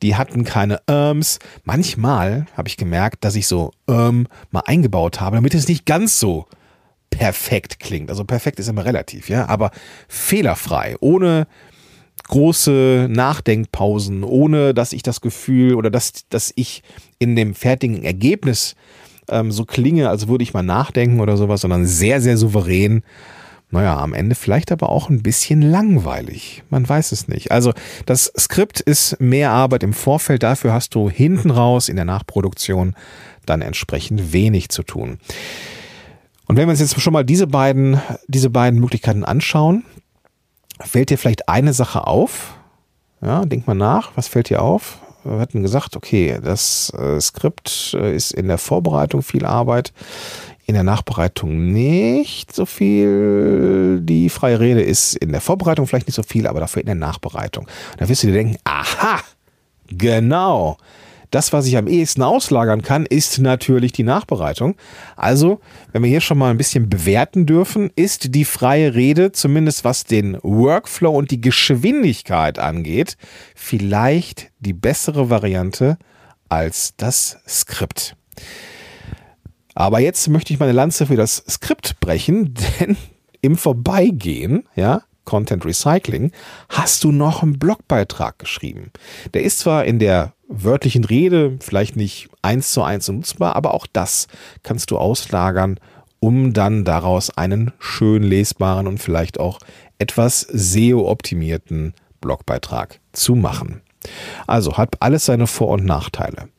die 0.02 0.16
hatten 0.16 0.44
keine 0.44 0.82
Irms. 0.88 1.40
Manchmal 1.64 2.46
habe 2.56 2.68
ich 2.68 2.78
gemerkt, 2.78 3.24
dass 3.24 3.36
ich 3.36 3.48
so 3.48 3.72
ähm 3.88 4.28
mal 4.52 4.64
eingebaut 4.66 5.22
habe, 5.22 5.38
damit 5.38 5.54
es 5.54 5.68
nicht 5.68 5.86
ganz 5.86 6.20
so 6.20 6.46
perfekt 7.10 7.80
klingt. 7.80 8.10
Also 8.10 8.26
perfekt 8.26 8.60
ist 8.60 8.68
immer 8.68 8.86
relativ, 8.86 9.30
ja, 9.30 9.48
aber 9.48 9.72
fehlerfrei, 10.08 10.96
ohne 11.00 11.48
große 12.28 13.08
Nachdenkpausen, 13.10 14.24
ohne 14.24 14.74
dass 14.74 14.94
ich 14.94 15.04
das 15.04 15.22
Gefühl 15.22 15.76
oder 15.76 15.92
dass, 15.92 16.28
dass 16.30 16.52
ich 16.56 16.84
in 17.20 17.36
dem 17.36 17.54
fertigen 17.54 18.04
Ergebnis 18.04 18.76
ähm, 19.30 19.52
so 19.52 19.66
klinge, 19.66 20.10
als 20.10 20.28
würde 20.28 20.44
ich 20.44 20.54
mal 20.54 20.64
nachdenken 20.64 21.20
oder 21.20 21.38
sowas, 21.38 21.62
sondern 21.62 21.86
sehr, 21.86 22.22
sehr 22.22 22.38
souverän. 22.38 23.04
Naja, 23.74 23.98
am 23.98 24.14
Ende 24.14 24.36
vielleicht 24.36 24.72
aber 24.72 24.90
auch 24.90 25.10
ein 25.10 25.24
bisschen 25.24 25.64
langweilig. 25.64 26.62
Man 26.70 26.88
weiß 26.88 27.12
es 27.12 27.28
nicht. 27.28 27.52
Also 27.52 27.74
das 28.06 28.32
Skript 28.38 28.80
ist 28.80 29.20
mehr 29.20 29.50
Arbeit 29.50 29.82
im 29.82 29.94
Vorfeld, 29.94 30.44
dafür 30.44 30.74
hast 30.74 30.94
du 30.94 31.10
hinten 31.10 31.50
raus 31.50 31.90
in 31.90 31.96
der 31.96 32.06
Nachproduktion 32.06 32.96
dann 33.48 33.64
entsprechend 33.64 34.32
wenig 34.32 34.70
zu 34.70 34.84
tun. 34.84 35.18
Und 36.46 36.56
wenn 36.56 36.68
wir 36.68 36.72
uns 36.72 36.82
jetzt 36.82 37.02
schon 37.02 37.14
mal 37.14 37.26
diese 37.26 37.48
beiden, 37.48 38.00
diese 38.28 38.52
beiden 38.52 38.80
Möglichkeiten 38.80 39.24
anschauen, 39.24 39.84
fällt 40.80 41.10
dir 41.10 41.18
vielleicht 41.18 41.50
eine 41.50 41.74
Sache 41.74 42.06
auf. 42.06 42.56
Ja, 43.24 43.44
denk 43.44 43.66
mal 43.66 43.74
nach, 43.74 44.12
was 44.14 44.28
fällt 44.28 44.52
dir 44.52 44.62
auf? 44.62 45.00
Wir 45.24 45.40
hatten 45.40 45.64
gesagt, 45.64 45.96
okay, 45.96 46.38
das 46.44 46.92
äh, 46.92 47.20
Skript 47.20 47.96
äh, 47.98 48.16
ist 48.16 48.34
in 48.34 48.50
der 48.50 48.60
Vorbereitung 48.60 49.24
viel 49.24 49.46
Arbeit, 49.46 49.94
in 50.66 50.74
der 50.74 50.84
Nachbereitung 50.84 51.72
nicht 51.72 52.54
so 52.54 52.66
viel. 52.66 54.00
Die 54.02 54.30
freie 54.30 54.60
Rede 54.60 54.82
ist 54.82 55.16
in 55.16 55.32
der 55.32 55.42
Vorbereitung 55.42 55.88
vielleicht 55.88 56.08
nicht 56.08 56.16
so 56.16 56.24
viel, 56.24 56.48
aber 56.48 56.60
dafür 56.60 56.82
in 56.82 56.88
der 56.88 56.96
Nachbereitung. 56.96 57.68
Da 57.98 58.08
wirst 58.08 58.24
du 58.24 58.28
dir 58.28 58.34
denken, 58.34 58.58
aha, 58.64 59.20
genau 59.88 60.78
das, 61.34 61.52
was 61.52 61.66
ich 61.66 61.78
am 61.78 61.88
ehesten 61.88 62.22
auslagern 62.22 62.84
kann, 62.84 63.08
ist 63.08 63.40
natürlich 63.40 63.92
die 63.92 64.04
Nachbereitung. 64.04 64.76
Also, 65.16 65.60
wenn 65.92 66.04
wir 66.04 66.10
hier 66.10 66.22
schon 66.22 66.38
mal 66.38 66.52
ein 66.52 66.58
bisschen 66.58 66.90
bewerten 66.90 67.48
dürfen, 67.48 67.90
ist 67.96 68.36
die 68.36 68.46
freie 68.46 68.94
Rede, 68.94 69.32
zumindest 69.32 69.84
was 69.84 70.04
den 70.04 70.38
Workflow 70.44 71.12
und 71.12 71.32
die 71.32 71.42
Geschwindigkeit 71.42 72.60
angeht, 72.60 73.18
vielleicht 73.56 74.52
die 74.60 74.74
bessere 74.74 75.32
Variante 75.32 75.98
als 76.50 76.94
das 76.98 77.38
Skript. 77.48 78.16
Aber 79.76 80.00
jetzt 80.00 80.28
möchte 80.28 80.54
ich 80.54 80.60
meine 80.60 80.72
Lanze 80.72 81.06
für 81.06 81.16
das 81.16 81.44
Skript 81.50 82.00
brechen, 82.00 82.54
denn 82.80 82.98
im 83.42 83.58
Vorbeigehen, 83.58 84.64
ja, 84.76 85.04
Content 85.26 85.66
Recycling, 85.66 86.32
hast 86.70 87.04
du 87.04 87.12
noch 87.12 87.44
einen 87.44 87.58
Blogbeitrag 87.58 88.40
geschrieben. 88.40 88.92
Der 89.34 89.44
ist 89.44 89.60
zwar 89.60 89.86
in 89.86 90.00
der 90.00 90.34
wörtlichen 90.48 91.06
Rede 91.06 91.58
vielleicht 91.62 91.96
nicht 91.96 92.30
eins 92.42 92.72
zu 92.72 92.84
eins 92.84 93.08
nutzbar, 93.08 93.56
aber 93.56 93.74
auch 93.74 93.88
das 93.92 94.28
kannst 94.64 94.92
du 94.92 94.98
auslagern, 94.98 95.80
um 96.20 96.54
dann 96.54 96.86
daraus 96.86 97.36
einen 97.38 97.72
schön 97.80 98.24
lesbaren 98.24 98.88
und 98.88 99.00
vielleicht 99.00 99.40
auch 99.40 99.60
etwas 99.98 100.42
SEO-optimierten 100.42 101.94
Blogbeitrag 102.22 103.00
zu 103.14 103.36
machen. 103.36 103.82
Also 104.48 104.78
hat 104.78 105.02
alles 105.02 105.26
seine 105.26 105.48
Vor- 105.48 105.70
und 105.70 105.86
Nachteile. 105.86 106.50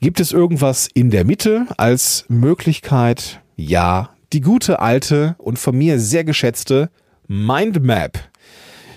Gibt 0.00 0.20
es 0.20 0.30
irgendwas 0.30 0.88
in 0.94 1.10
der 1.10 1.24
Mitte 1.24 1.66
als 1.76 2.24
Möglichkeit? 2.28 3.42
Ja, 3.56 4.10
die 4.32 4.40
gute 4.40 4.78
alte 4.78 5.34
und 5.38 5.58
von 5.58 5.76
mir 5.76 5.98
sehr 5.98 6.22
geschätzte 6.22 6.88
Mindmap. 7.26 8.16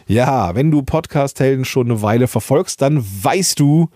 Ja, 0.05 0.53
wenn 0.53 0.70
du 0.70 0.84
Podcast-Helden 0.84 1.65
schon 1.65 1.89
eine 1.89 2.03
Weile 2.03 2.27
verfolgst, 2.27 2.84
dann 2.84 3.03
weißt 3.03 3.60
du, 3.60 3.89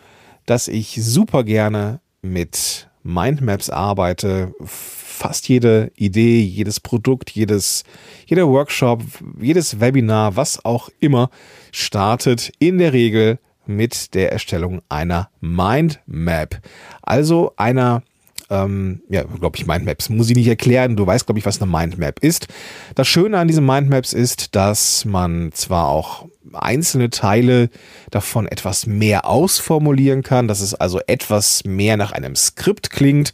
dass 0.48 0.68
ich 0.68 0.98
super 1.00 1.44
gerne 1.44 2.00
mit 2.24 2.90
Mindmaps 3.04 3.70
arbeite. 3.70 4.56
Fast 4.64 5.48
jede 5.48 5.92
Idee, 5.96 6.42
jedes 6.42 6.80
Produkt, 6.80 7.30
jedes, 7.30 7.84
jeder 8.26 8.48
Workshop, 8.48 9.04
jedes 9.40 9.80
Webinar, 9.80 10.38
was 10.38 10.66
auch 10.66 10.90
immer, 11.00 11.30
startet 11.72 12.52
in 12.58 12.80
der 12.80 12.94
Regel 12.94 13.38
mit 13.68 14.14
der 14.14 14.32
Erstellung 14.32 14.82
einer 14.90 15.30
Mindmap. 15.42 16.62
Also 17.02 17.54
einer 17.58 18.04
ähm, 18.50 19.02
ja, 19.10 19.24
glaube 19.24 19.58
ich, 19.58 19.66
Mindmaps. 19.66 20.10
Muss 20.10 20.30
ich 20.30 20.36
nicht 20.36 20.48
erklären. 20.48 20.96
Du 20.96 21.06
weißt, 21.06 21.26
glaube 21.26 21.40
ich, 21.40 21.46
was 21.46 21.62
eine 21.62 21.72
Mindmap 21.72 22.20
ist. 22.20 22.48
Das 22.94 23.08
Schöne 23.08 23.40
an 23.40 23.48
diesen 23.48 23.66
Mindmaps 23.66 24.14
ist, 24.14 24.56
dass 24.56 25.06
man 25.06 25.52
zwar 25.52 25.88
auch 25.88 26.28
einzelne 26.54 27.10
Teile 27.10 27.70
davon 28.12 28.48
etwas 28.48 28.86
mehr 28.86 29.26
ausformulieren 29.26 30.24
kann, 30.24 30.48
dass 30.48 30.62
es 30.62 30.74
also 30.74 31.00
etwas 31.08 31.64
mehr 31.66 31.98
nach 31.98 32.12
einem 32.12 32.36
Skript 32.36 32.92
klingt. 32.92 33.34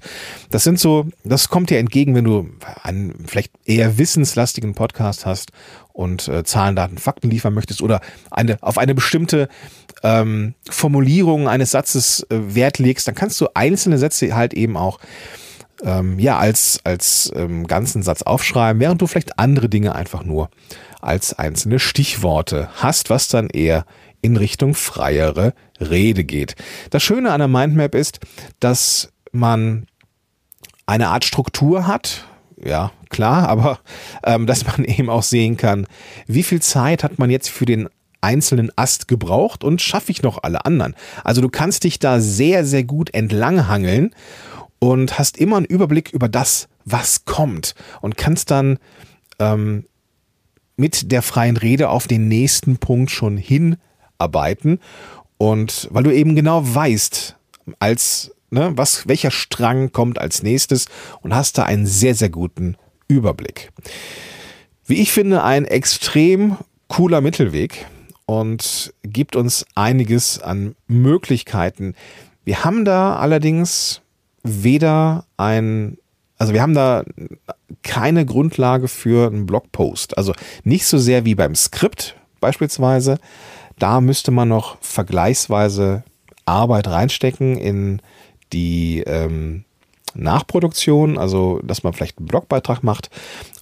Das 0.49 0.63
sind 0.63 0.79
so, 0.79 1.07
das 1.23 1.49
kommt 1.49 1.69
dir 1.69 1.79
entgegen, 1.79 2.15
wenn 2.15 2.23
du 2.23 2.49
einen 2.83 3.25
vielleicht 3.27 3.51
eher 3.65 3.97
wissenslastigen 3.97 4.75
Podcast 4.75 5.25
hast 5.25 5.51
und 5.93 6.27
äh, 6.27 6.43
Zahlen, 6.43 6.75
Daten, 6.75 6.97
Fakten 6.97 7.29
liefern 7.29 7.53
möchtest 7.53 7.81
oder 7.81 8.01
eine, 8.29 8.57
auf 8.61 8.77
eine 8.77 8.95
bestimmte 8.95 9.47
ähm, 10.03 10.55
Formulierung 10.69 11.47
eines 11.47 11.71
Satzes 11.71 12.25
äh, 12.29 12.55
Wert 12.55 12.79
legst, 12.79 13.07
dann 13.07 13.15
kannst 13.15 13.39
du 13.41 13.47
einzelne 13.53 13.97
Sätze 13.97 14.35
halt 14.35 14.53
eben 14.53 14.77
auch 14.77 14.99
ähm, 15.83 16.19
ja 16.19 16.37
als 16.37 16.79
als 16.83 17.31
ähm, 17.35 17.67
ganzen 17.67 18.03
Satz 18.03 18.21
aufschreiben, 18.21 18.79
während 18.79 19.01
du 19.01 19.07
vielleicht 19.07 19.39
andere 19.39 19.69
Dinge 19.69 19.95
einfach 19.95 20.23
nur 20.23 20.49
als 21.01 21.37
einzelne 21.37 21.79
Stichworte 21.79 22.69
hast, 22.75 23.09
was 23.09 23.27
dann 23.27 23.49
eher 23.49 23.85
in 24.21 24.37
Richtung 24.37 24.75
freiere 24.75 25.53
Rede 25.79 26.23
geht. 26.23 26.55
Das 26.91 27.01
Schöne 27.01 27.31
an 27.31 27.39
der 27.39 27.47
Mindmap 27.47 27.95
ist, 27.95 28.19
dass 28.59 29.11
man 29.31 29.87
eine 30.85 31.09
Art 31.09 31.25
Struktur 31.25 31.87
hat, 31.87 32.25
ja, 32.63 32.91
klar, 33.09 33.47
aber 33.49 33.79
ähm, 34.23 34.45
dass 34.45 34.65
man 34.65 34.85
eben 34.85 35.09
auch 35.09 35.23
sehen 35.23 35.57
kann, 35.57 35.87
wie 36.27 36.43
viel 36.43 36.61
Zeit 36.61 37.03
hat 37.03 37.19
man 37.19 37.29
jetzt 37.29 37.49
für 37.49 37.65
den 37.65 37.89
einzelnen 38.21 38.71
Ast 38.75 39.07
gebraucht 39.07 39.63
und 39.63 39.81
schaffe 39.81 40.11
ich 40.11 40.21
noch 40.21 40.43
alle 40.43 40.65
anderen. 40.65 40.95
Also 41.23 41.41
du 41.41 41.49
kannst 41.49 41.83
dich 41.83 41.97
da 41.99 42.19
sehr, 42.19 42.65
sehr 42.65 42.83
gut 42.83 43.13
entlanghangeln 43.13 44.13
und 44.79 45.17
hast 45.17 45.37
immer 45.37 45.57
einen 45.57 45.65
Überblick 45.65 46.11
über 46.11 46.29
das, 46.29 46.67
was 46.85 47.25
kommt 47.25 47.75
und 48.01 48.17
kannst 48.17 48.51
dann 48.51 48.77
ähm, 49.39 49.85
mit 50.77 51.11
der 51.11 51.21
freien 51.21 51.57
Rede 51.57 51.89
auf 51.89 52.07
den 52.07 52.27
nächsten 52.27 52.77
Punkt 52.77 53.11
schon 53.11 53.37
hinarbeiten. 53.37 54.79
Und 55.37 55.87
weil 55.91 56.03
du 56.03 56.13
eben 56.13 56.35
genau 56.35 56.61
weißt, 56.63 57.35
als 57.79 58.31
ne, 58.51 58.71
was, 58.75 59.07
welcher 59.07 59.31
Strang 59.31 59.91
kommt 59.91 60.19
als 60.19 60.43
nächstes 60.43 60.85
und 61.21 61.33
hast 61.33 61.57
da 61.57 61.63
einen 61.63 61.87
sehr, 61.87 62.13
sehr 62.13 62.29
guten 62.29 62.75
Überblick. 63.07 63.71
Wie 64.85 65.01
ich 65.01 65.11
finde, 65.11 65.43
ein 65.43 65.65
extrem 65.65 66.57
cooler 66.87 67.21
Mittelweg 67.21 67.87
und 68.25 68.93
gibt 69.03 69.35
uns 69.35 69.65
einiges 69.75 70.41
an 70.41 70.75
Möglichkeiten. 70.87 71.95
Wir 72.43 72.63
haben 72.63 72.85
da 72.85 73.15
allerdings 73.15 74.01
weder 74.43 75.25
ein, 75.37 75.97
also 76.37 76.53
wir 76.53 76.61
haben 76.61 76.73
da 76.73 77.03
keine 77.83 78.25
Grundlage 78.25 78.87
für 78.87 79.27
einen 79.27 79.45
Blogpost. 79.45 80.17
Also 80.17 80.33
nicht 80.63 80.85
so 80.85 80.97
sehr 80.97 81.25
wie 81.25 81.35
beim 81.35 81.55
Skript 81.55 82.15
beispielsweise. 82.39 83.17
Da 83.79 84.01
müsste 84.01 84.31
man 84.31 84.49
noch 84.49 84.77
vergleichsweise 84.81 86.03
Arbeit 86.45 86.87
reinstecken 86.87 87.57
in 87.57 88.01
die 88.53 89.03
ähm, 89.05 89.63
Nachproduktion, 90.13 91.17
also 91.17 91.59
dass 91.63 91.83
man 91.83 91.93
vielleicht 91.93 92.17
einen 92.17 92.27
Blogbeitrag 92.27 92.83
macht, 92.83 93.09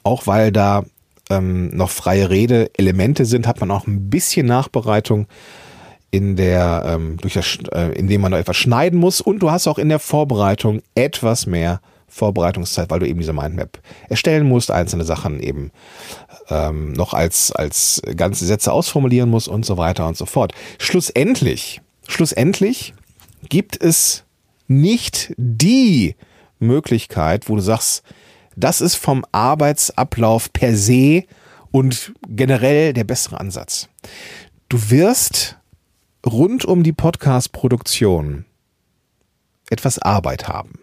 auch 0.03 0.27
weil 0.27 0.51
da 0.51 0.83
ähm, 1.29 1.69
noch 1.75 1.89
freie 1.89 2.29
Rede 2.29 2.71
Elemente 2.77 3.25
sind, 3.25 3.47
hat 3.47 3.59
man 3.59 3.71
auch 3.71 3.87
ein 3.87 4.09
bisschen 4.09 4.47
Nachbereitung 4.47 5.27
in 6.11 6.35
der, 6.35 6.83
ähm, 6.87 7.17
durch 7.17 7.33
das, 7.33 7.59
äh, 7.71 7.91
indem 7.97 8.21
man 8.21 8.31
noch 8.31 8.39
etwas 8.39 8.57
schneiden 8.57 8.99
muss 8.99 9.21
und 9.21 9.39
du 9.39 9.51
hast 9.51 9.67
auch 9.67 9.77
in 9.77 9.89
der 9.89 9.99
Vorbereitung 9.99 10.81
etwas 10.95 11.45
mehr 11.45 11.81
Vorbereitungszeit, 12.07 12.89
weil 12.89 12.99
du 12.99 13.07
eben 13.07 13.19
diese 13.19 13.33
Mindmap 13.33 13.79
erstellen 14.09 14.47
musst, 14.47 14.71
einzelne 14.71 15.03
Sachen 15.03 15.39
eben 15.39 15.71
ähm, 16.49 16.93
noch 16.93 17.13
als, 17.13 17.51
als 17.51 18.01
ganze 18.15 18.45
Sätze 18.45 18.73
ausformulieren 18.73 19.29
musst 19.29 19.47
und 19.47 19.65
so 19.65 19.77
weiter 19.77 20.07
und 20.07 20.17
so 20.17 20.25
fort. 20.25 20.53
Schlussendlich, 20.79 21.81
schlussendlich 22.07 22.95
gibt 23.47 23.81
es 23.81 24.23
nicht 24.69 25.33
die 25.37 26.15
Möglichkeit, 26.59 27.49
wo 27.49 27.55
du 27.55 27.61
sagst, 27.61 28.03
das 28.55 28.81
ist 28.81 28.95
vom 28.95 29.25
Arbeitsablauf 29.31 30.53
per 30.53 30.75
se 30.75 31.23
und 31.71 32.13
generell 32.27 32.93
der 32.93 33.03
bessere 33.03 33.39
Ansatz. 33.39 33.89
Du 34.69 34.89
wirst 34.89 35.57
rund 36.25 36.65
um 36.65 36.83
die 36.83 36.93
Podcast-Produktion 36.93 38.45
etwas 39.69 39.99
Arbeit 39.99 40.47
haben. 40.47 40.79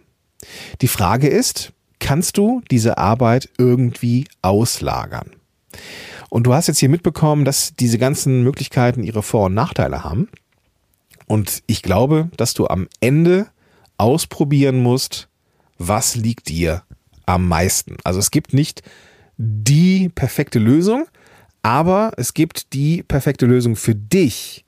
Die 0.81 0.89
Frage 0.89 1.29
ist, 1.29 1.73
kannst 1.99 2.39
du 2.39 2.63
diese 2.71 2.99
Arbeit 2.99 3.49
irgendwie 3.59 4.27
auslagern? 4.43 5.33
Und 6.31 6.45
du 6.45 6.55
hast 6.55 6.67
jetzt 6.67 6.79
hier 6.79 6.89
mitbekommen, 6.89 7.45
dass 7.45 7.75
diese 7.75 7.99
ganzen 7.99 8.43
Möglichkeiten 8.43 9.05
ihre 9.05 9.23
Vor- 9.23 9.47
und 9.47 9.55
Nachteile 9.55 10.03
haben. 10.03 10.29
Und 11.27 11.63
ich 11.67 11.83
glaube, 11.83 12.31
dass 12.37 12.55
du 12.55 12.67
am 12.67 12.89
Ende 13.01 13.49
ausprobieren 13.99 14.83
musst, 14.83 15.29
was 15.79 16.17
liegt 16.17 16.49
dir 16.49 16.83
am 17.27 17.49
meisten. 17.49 17.97
Also 18.05 18.19
es 18.19 18.31
gibt 18.31 18.53
nicht 18.53 18.83
die 19.37 20.09
perfekte 20.09 20.59
Lösung, 20.59 21.07
aber 21.63 22.13
es 22.17 22.35
gibt 22.35 22.73
die 22.73 23.03
perfekte 23.03 23.47
Lösung 23.47 23.77
für 23.77 23.95
dich. 23.95 24.65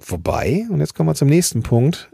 Wobei, 0.00 0.66
und 0.68 0.80
jetzt 0.80 0.94
kommen 0.94 1.08
wir 1.08 1.14
zum 1.14 1.28
nächsten 1.28 1.62
Punkt, 1.62 2.10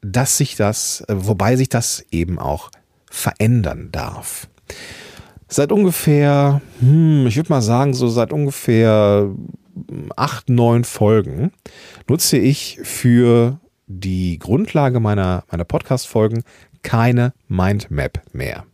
dass 0.00 0.36
sich 0.36 0.56
das, 0.56 1.02
äh, 1.02 1.14
wobei 1.16 1.56
sich 1.56 1.68
das 1.68 2.04
eben 2.10 2.38
auch 2.38 2.70
verändern 3.10 3.90
darf. 3.92 4.48
Seit 5.48 5.72
ungefähr, 5.72 6.60
hm, 6.80 7.26
ich 7.26 7.36
würde 7.36 7.50
mal 7.50 7.62
sagen, 7.62 7.94
so 7.94 8.08
seit 8.08 8.32
ungefähr 8.32 9.30
acht, 10.16 10.48
neun 10.48 10.84
Folgen 10.84 11.52
nutze 12.08 12.36
ich 12.36 12.80
für 12.82 13.60
die 13.88 14.38
Grundlage 14.38 15.00
meiner, 15.00 15.44
meiner 15.50 15.64
Podcast-Folgen 15.64 16.44
keine 16.82 17.32
Mindmap 17.48 18.22
mehr. 18.32 18.64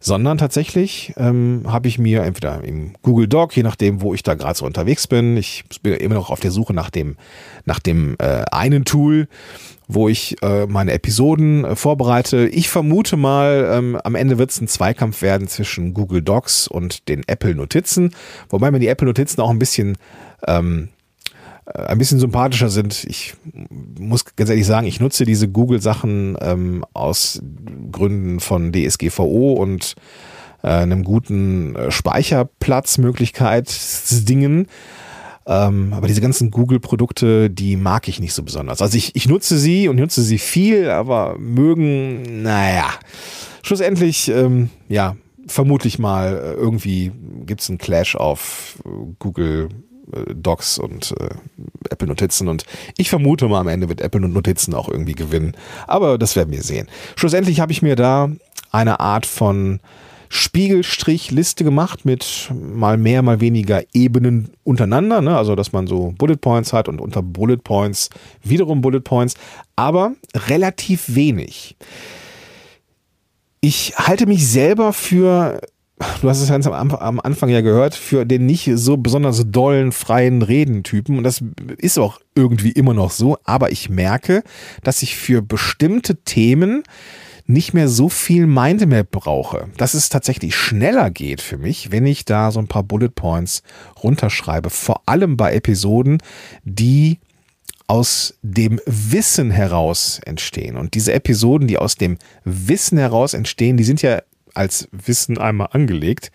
Sondern 0.00 0.38
tatsächlich 0.38 1.12
ähm, 1.16 1.64
habe 1.66 1.88
ich 1.88 1.98
mir 1.98 2.22
entweder 2.22 2.62
im 2.62 2.94
Google 3.02 3.26
Doc, 3.26 3.56
je 3.56 3.64
nachdem, 3.64 4.00
wo 4.00 4.14
ich 4.14 4.22
da 4.22 4.34
gerade 4.34 4.56
so 4.56 4.64
unterwegs 4.64 5.08
bin, 5.08 5.36
ich 5.36 5.64
bin 5.82 5.94
immer 5.94 6.14
noch 6.14 6.30
auf 6.30 6.38
der 6.38 6.52
Suche 6.52 6.72
nach 6.72 6.88
dem, 6.88 7.16
nach 7.64 7.80
dem 7.80 8.14
äh, 8.20 8.44
einen 8.52 8.84
Tool, 8.84 9.26
wo 9.88 10.08
ich 10.08 10.40
äh, 10.42 10.66
meine 10.66 10.92
Episoden 10.92 11.64
äh, 11.64 11.74
vorbereite. 11.74 12.46
Ich 12.46 12.68
vermute 12.68 13.16
mal, 13.16 13.68
ähm, 13.72 13.98
am 14.04 14.14
Ende 14.14 14.38
wird 14.38 14.50
es 14.50 14.60
ein 14.60 14.68
Zweikampf 14.68 15.20
werden 15.20 15.48
zwischen 15.48 15.94
Google 15.94 16.22
Docs 16.22 16.68
und 16.68 17.08
den 17.08 17.24
Apple 17.26 17.56
Notizen, 17.56 18.14
wobei 18.50 18.70
mir 18.70 18.78
die 18.78 18.88
Apple 18.88 19.08
Notizen 19.08 19.40
auch 19.40 19.50
ein 19.50 19.58
bisschen 19.58 19.98
ähm, 20.46 20.90
äh, 20.90 20.97
ein 21.74 21.98
bisschen 21.98 22.18
sympathischer 22.18 22.70
sind. 22.70 23.04
Ich 23.04 23.34
muss 23.98 24.24
ganz 24.36 24.50
ehrlich 24.50 24.66
sagen, 24.66 24.86
ich 24.86 25.00
nutze 25.00 25.24
diese 25.24 25.48
Google-Sachen 25.48 26.36
ähm, 26.40 26.84
aus 26.94 27.42
Gründen 27.92 28.40
von 28.40 28.72
DSGVO 28.72 29.52
und 29.52 29.94
äh, 30.62 30.68
einem 30.68 31.04
guten 31.04 31.76
äh, 31.76 31.90
Speicherplatzmöglichkeitsdingen. 31.90 34.66
Ähm, 35.46 35.92
aber 35.94 36.08
diese 36.08 36.20
ganzen 36.20 36.50
Google-Produkte, 36.50 37.48
die 37.48 37.76
mag 37.76 38.08
ich 38.08 38.20
nicht 38.20 38.34
so 38.34 38.42
besonders. 38.42 38.82
Also 38.82 38.98
ich, 38.98 39.16
ich 39.16 39.26
nutze 39.28 39.56
sie 39.58 39.88
und 39.88 39.96
nutze 39.96 40.22
sie 40.22 40.36
viel, 40.38 40.90
aber 40.90 41.38
mögen, 41.38 42.42
naja, 42.42 42.90
schlussendlich, 43.62 44.28
ähm, 44.28 44.68
ja, 44.88 45.16
vermutlich 45.46 45.98
mal 45.98 46.36
äh, 46.36 46.52
irgendwie 46.52 47.12
gibt 47.46 47.62
es 47.62 47.70
einen 47.70 47.78
Clash 47.78 48.14
auf 48.14 48.78
äh, 48.84 48.90
Google 49.18 49.70
äh, 49.70 49.74
Docs 50.34 50.78
und 50.78 51.14
äh, 51.20 51.28
Apple 51.90 52.08
Notizen 52.08 52.48
und 52.48 52.64
ich 52.96 53.10
vermute 53.10 53.48
mal 53.48 53.60
am 53.60 53.68
Ende 53.68 53.88
wird 53.88 54.00
Apple 54.00 54.20
Notizen 54.20 54.74
auch 54.74 54.88
irgendwie 54.88 55.14
gewinnen. 55.14 55.56
Aber 55.86 56.18
das 56.18 56.36
werden 56.36 56.52
wir 56.52 56.62
sehen. 56.62 56.88
Schlussendlich 57.16 57.60
habe 57.60 57.72
ich 57.72 57.82
mir 57.82 57.96
da 57.96 58.30
eine 58.70 59.00
Art 59.00 59.26
von 59.26 59.80
Spiegelstrichliste 60.30 61.64
gemacht 61.64 62.04
mit 62.04 62.50
mal 62.52 62.98
mehr, 62.98 63.22
mal 63.22 63.40
weniger 63.40 63.82
Ebenen 63.94 64.50
untereinander. 64.62 65.22
Ne? 65.22 65.36
Also, 65.36 65.54
dass 65.54 65.72
man 65.72 65.86
so 65.86 66.14
Bullet 66.18 66.36
Points 66.36 66.72
hat 66.72 66.88
und 66.88 67.00
unter 67.00 67.22
Bullet 67.22 67.58
Points 67.58 68.10
wiederum 68.42 68.82
Bullet 68.82 69.00
Points, 69.00 69.34
aber 69.74 70.12
relativ 70.34 71.14
wenig. 71.14 71.76
Ich 73.60 73.94
halte 73.96 74.26
mich 74.26 74.46
selber 74.46 74.92
für, 74.92 75.60
du 76.20 76.28
hast 76.28 76.40
es 76.40 76.48
ganz 76.48 76.66
am 76.66 77.20
Anfang 77.20 77.48
ja 77.48 77.60
gehört, 77.60 77.94
für 77.94 78.24
den 78.24 78.46
nicht 78.46 78.70
so 78.74 78.96
besonders 78.96 79.44
dollen, 79.50 79.92
freien 79.92 80.42
Redentypen. 80.42 81.18
Und 81.18 81.24
das 81.24 81.42
ist 81.78 81.98
auch 81.98 82.20
irgendwie 82.34 82.72
immer 82.72 82.94
noch 82.94 83.10
so. 83.10 83.38
Aber 83.44 83.72
ich 83.72 83.88
merke, 83.88 84.42
dass 84.82 85.02
ich 85.02 85.16
für 85.16 85.42
bestimmte 85.42 86.22
Themen 86.22 86.82
nicht 87.46 87.72
mehr 87.72 87.88
so 87.88 88.08
viel 88.08 88.46
Mindmap 88.46 89.10
brauche. 89.10 89.68
Dass 89.78 89.94
es 89.94 90.10
tatsächlich 90.10 90.54
schneller 90.54 91.10
geht 91.10 91.40
für 91.40 91.56
mich, 91.56 91.90
wenn 91.90 92.06
ich 92.06 92.24
da 92.24 92.50
so 92.50 92.60
ein 92.60 92.68
paar 92.68 92.82
Bullet 92.82 93.08
Points 93.08 93.62
runterschreibe. 94.02 94.70
Vor 94.70 95.02
allem 95.06 95.36
bei 95.36 95.54
Episoden, 95.54 96.18
die 96.64 97.18
aus 97.86 98.34
dem 98.42 98.80
Wissen 98.84 99.50
heraus 99.50 100.20
entstehen. 100.26 100.76
Und 100.76 100.92
diese 100.92 101.14
Episoden, 101.14 101.66
die 101.66 101.78
aus 101.78 101.94
dem 101.94 102.18
Wissen 102.44 102.98
heraus 102.98 103.32
entstehen, 103.32 103.78
die 103.78 103.84
sind 103.84 104.02
ja 104.02 104.20
als 104.54 104.88
Wissen 104.92 105.38
einmal 105.38 105.68
angelegt. 105.72 106.30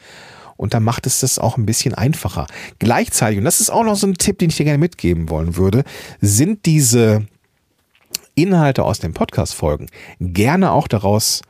Und 0.56 0.73
da 0.73 0.80
macht 0.80 1.08
es 1.08 1.19
das 1.19 1.39
auch 1.39 1.58
ein 1.58 1.65
bisschen 1.65 1.93
einfacher. 1.93 2.47
Gleichzeitig, 2.80 3.39
und 3.39 3.45
das 3.45 3.60
ist 3.60 3.69
auch 3.69 3.84
noch 3.84 3.95
so 3.95 4.08
ein 4.08 4.13
Tipp, 4.13 4.39
den 4.39 4.49
ich 4.49 4.58
dir 4.58 4.65
gerne 4.65 4.78
mitgeben 4.78 5.30
wollen 5.30 5.58
würde, 5.58 5.84
sind 6.21 6.65
diese 6.65 7.26
Inhalte 8.36 8.84
aus 8.84 8.99
den 8.99 9.13
Podcast-Folgen 9.13 9.88
gerne 10.19 10.71
auch 10.71 10.88
daraus 10.88 11.41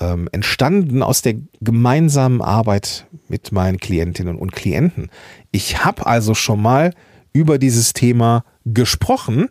ähm, 0.00 0.28
entstanden 0.32 1.02
aus 1.02 1.22
der 1.22 1.34
gemeinsamen 1.60 2.42
Arbeit 2.42 3.06
mit 3.28 3.52
meinen 3.52 3.78
Klientinnen 3.78 4.36
und 4.36 4.52
Klienten. 4.52 5.10
Ich 5.50 5.84
habe 5.84 6.06
also 6.06 6.34
schon 6.34 6.60
mal 6.60 6.92
über 7.32 7.58
dieses 7.58 7.92
Thema 7.92 8.44
gesprochen. 8.64 9.48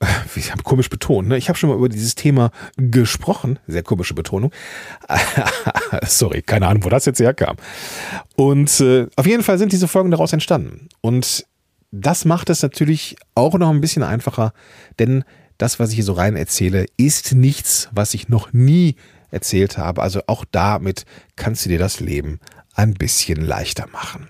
Ich 0.36 0.52
habe 0.52 0.62
komisch 0.62 0.90
betont, 0.90 1.28
ne? 1.28 1.36
Ich 1.36 1.48
habe 1.48 1.58
schon 1.58 1.70
mal 1.70 1.76
über 1.76 1.88
dieses 1.88 2.14
Thema 2.14 2.50
gesprochen. 2.76 3.58
Sehr 3.66 3.82
komische 3.82 4.14
Betonung. 4.14 4.52
Sorry, 6.06 6.42
keine 6.42 6.68
Ahnung, 6.68 6.84
wo 6.84 6.88
das 6.88 7.06
jetzt 7.06 7.20
herkam. 7.20 7.56
Und 8.36 8.80
äh, 8.80 9.06
auf 9.16 9.26
jeden 9.26 9.42
Fall 9.42 9.58
sind 9.58 9.72
diese 9.72 9.88
Folgen 9.88 10.10
daraus 10.10 10.32
entstanden. 10.32 10.88
Und 11.00 11.44
das 11.90 12.24
macht 12.24 12.50
es 12.50 12.62
natürlich 12.62 13.16
auch 13.34 13.54
noch 13.54 13.70
ein 13.70 13.80
bisschen 13.80 14.02
einfacher, 14.02 14.52
denn 14.98 15.24
das, 15.56 15.80
was 15.80 15.90
ich 15.90 15.96
hier 15.96 16.04
so 16.04 16.12
rein 16.12 16.36
erzähle, 16.36 16.86
ist 16.96 17.34
nichts, 17.34 17.88
was 17.90 18.14
ich 18.14 18.28
noch 18.28 18.52
nie 18.52 18.94
erzählt 19.30 19.76
habe. 19.78 20.02
Also 20.02 20.20
auch 20.26 20.44
damit 20.50 21.04
kannst 21.34 21.64
du 21.64 21.70
dir 21.70 21.78
das 21.78 22.00
Leben 22.00 22.38
ein 22.74 22.94
bisschen 22.94 23.44
leichter 23.44 23.88
machen. 23.88 24.28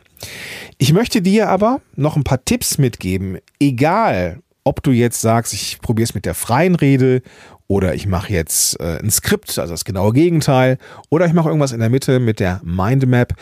Ich 0.78 0.92
möchte 0.92 1.20
dir 1.20 1.48
aber 1.48 1.80
noch 1.96 2.16
ein 2.16 2.24
paar 2.24 2.44
Tipps 2.44 2.78
mitgeben, 2.78 3.38
egal 3.60 4.40
ob 4.68 4.82
du 4.82 4.90
jetzt 4.90 5.22
sagst, 5.22 5.54
ich 5.54 5.80
probiere 5.80 6.04
es 6.04 6.14
mit 6.14 6.26
der 6.26 6.34
freien 6.34 6.74
Rede 6.74 7.22
oder 7.68 7.94
ich 7.94 8.06
mache 8.06 8.32
jetzt 8.32 8.78
äh, 8.80 8.98
ein 8.98 9.10
Skript, 9.10 9.58
also 9.58 9.72
das 9.72 9.86
genaue 9.86 10.12
Gegenteil, 10.12 10.76
oder 11.08 11.24
ich 11.26 11.32
mache 11.32 11.48
irgendwas 11.48 11.72
in 11.72 11.80
der 11.80 11.88
Mitte 11.88 12.20
mit 12.20 12.38
der 12.38 12.60
Mindmap. 12.62 13.32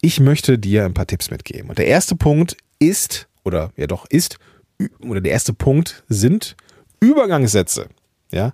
Ich 0.00 0.20
möchte 0.20 0.58
dir 0.58 0.84
ein 0.84 0.94
paar 0.94 1.06
Tipps 1.06 1.30
mitgeben. 1.30 1.68
Und 1.68 1.78
der 1.78 1.88
erste 1.88 2.14
Punkt 2.14 2.56
ist, 2.78 3.26
oder 3.44 3.72
ja 3.76 3.88
doch 3.88 4.06
ist, 4.08 4.38
oder 5.00 5.20
der 5.20 5.32
erste 5.32 5.52
Punkt 5.52 6.04
sind 6.08 6.56
Übergangssätze. 7.00 7.88
Ja, 8.30 8.52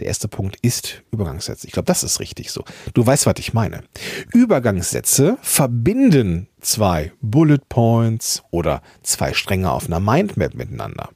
der 0.00 0.08
erste 0.08 0.28
Punkt 0.28 0.56
ist 0.62 1.02
Übergangssätze. 1.10 1.66
Ich 1.66 1.72
glaube, 1.72 1.86
das 1.86 2.02
ist 2.02 2.20
richtig 2.20 2.50
so. 2.50 2.64
Du 2.94 3.06
weißt, 3.06 3.26
was 3.26 3.34
ich 3.38 3.54
meine. 3.54 3.82
Übergangssätze 4.32 5.38
verbinden 5.42 6.48
zwei 6.60 7.12
Bullet 7.20 7.60
Points 7.68 8.42
oder 8.50 8.82
zwei 9.02 9.32
Stränge 9.32 9.70
auf 9.70 9.86
einer 9.86 10.00
Mindmap 10.00 10.54
miteinander. 10.54 11.10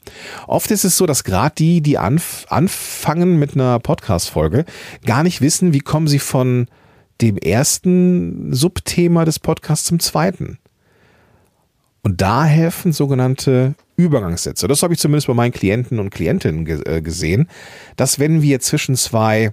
Oft 0.46 0.70
ist 0.70 0.84
es 0.84 0.96
so, 0.96 1.06
dass 1.06 1.24
gerade 1.24 1.54
die, 1.56 1.80
die 1.80 1.98
anf 1.98 2.46
anfangen 2.48 3.38
mit 3.38 3.54
einer 3.54 3.78
Podcast-Folge, 3.80 4.64
gar 5.04 5.22
nicht 5.22 5.40
wissen, 5.40 5.72
wie 5.72 5.80
kommen 5.80 6.06
sie 6.06 6.18
von 6.18 6.68
dem 7.20 7.36
ersten 7.36 8.52
Subthema 8.54 9.24
des 9.24 9.38
Podcasts 9.38 9.86
zum 9.86 10.00
zweiten. 10.00 10.58
Und 12.02 12.20
da 12.22 12.44
helfen 12.44 12.92
sogenannte 12.92 13.74
Übergangssätze. 14.04 14.68
Das 14.68 14.82
habe 14.82 14.94
ich 14.94 15.00
zumindest 15.00 15.26
bei 15.26 15.34
meinen 15.34 15.52
Klienten 15.52 15.98
und 15.98 16.10
Klientinnen 16.10 16.66
äh, 16.86 17.02
gesehen, 17.02 17.48
dass 17.96 18.18
wenn 18.18 18.42
wir 18.42 18.60
zwischen 18.60 18.96
zwei 18.96 19.52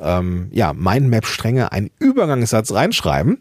ähm, 0.00 0.48
ja, 0.52 0.72
Mindmap-Stränge 0.72 1.72
einen 1.72 1.90
Übergangssatz 1.98 2.72
reinschreiben, 2.72 3.38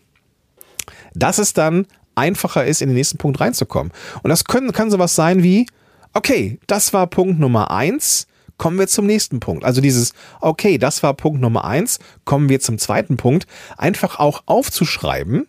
dass 1.14 1.38
es 1.38 1.54
dann 1.54 1.88
einfacher 2.16 2.66
ist, 2.66 2.82
in 2.82 2.90
den 2.90 2.96
nächsten 2.96 3.18
Punkt 3.18 3.40
reinzukommen. 3.40 3.92
Und 4.22 4.30
das 4.30 4.46
können, 4.46 4.72
kann 4.72 4.92
sowas 4.92 5.16
sein 5.16 5.44
wie, 5.44 5.66
okay, 6.14 6.60
das 6.68 6.94
war 6.94 7.08
Punkt 7.08 7.40
Nummer 7.40 7.72
eins, 7.72 8.28
kommen 8.58 8.78
wir 8.78 8.88
zum 8.88 9.06
nächsten 9.06 9.40
Punkt. 9.40 9.64
Also 9.64 9.82
dieses, 9.82 10.14
okay, 10.42 10.78
das 10.78 11.04
war 11.04 11.14
Punkt 11.16 11.42
Nummer 11.42 11.66
eins, 11.66 12.00
kommen 12.24 12.50
wir 12.50 12.60
zum 12.60 12.78
zweiten 12.78 13.18
Punkt, 13.18 13.48
einfach 13.78 14.20
auch 14.20 14.44
aufzuschreiben 14.46 15.48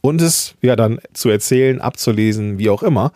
und 0.00 0.20
es 0.20 0.54
ja 0.62 0.76
dann 0.76 1.00
zu 1.12 1.28
erzählen, 1.28 1.80
abzulesen, 1.80 2.58
wie 2.58 2.70
auch 2.70 2.82
immer. 2.82 3.12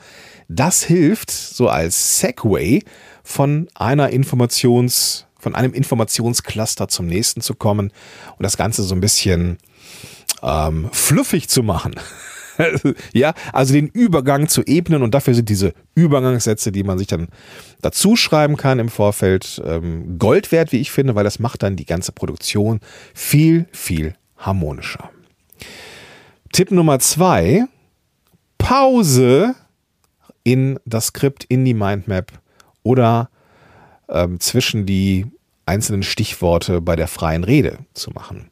Das 0.48 0.82
hilft 0.82 1.30
so 1.30 1.68
als 1.68 2.20
Segway 2.20 2.82
von 3.24 3.68
einer 3.74 4.10
Informations, 4.10 5.26
von 5.38 5.54
einem 5.54 5.72
Informationscluster 5.72 6.88
zum 6.88 7.06
nächsten 7.06 7.40
zu 7.40 7.54
kommen 7.54 7.90
und 8.38 8.42
das 8.42 8.56
Ganze 8.56 8.82
so 8.82 8.94
ein 8.94 9.00
bisschen 9.00 9.58
ähm, 10.42 10.88
fluffig 10.92 11.48
zu 11.48 11.62
machen. 11.62 11.94
ja, 13.12 13.34
also 13.52 13.74
den 13.74 13.88
Übergang 13.88 14.48
zu 14.48 14.62
ebnen 14.62 15.02
und 15.02 15.14
dafür 15.14 15.34
sind 15.34 15.48
diese 15.48 15.74
Übergangssätze, 15.94 16.72
die 16.72 16.84
man 16.84 16.98
sich 16.98 17.06
dann 17.06 17.28
dazu 17.82 18.16
schreiben 18.16 18.56
kann 18.56 18.78
im 18.78 18.88
Vorfeld, 18.88 19.60
ähm, 19.64 20.18
Gold 20.18 20.52
wert, 20.52 20.72
wie 20.72 20.80
ich 20.80 20.90
finde, 20.90 21.14
weil 21.14 21.24
das 21.24 21.38
macht 21.38 21.62
dann 21.62 21.76
die 21.76 21.84
ganze 21.84 22.12
Produktion 22.12 22.80
viel, 23.14 23.66
viel 23.72 24.14
harmonischer. 24.38 25.10
Tipp 26.52 26.70
Nummer 26.70 26.98
zwei, 26.98 27.64
Pause 28.58 29.54
in 30.46 30.78
das 30.84 31.06
Skript, 31.06 31.42
in 31.42 31.64
die 31.64 31.74
Mindmap 31.74 32.30
oder 32.84 33.30
ähm, 34.08 34.38
zwischen 34.38 34.86
die 34.86 35.26
einzelnen 35.66 36.04
Stichworte 36.04 36.80
bei 36.80 36.94
der 36.94 37.08
freien 37.08 37.42
Rede 37.42 37.78
zu 37.94 38.12
machen. 38.12 38.48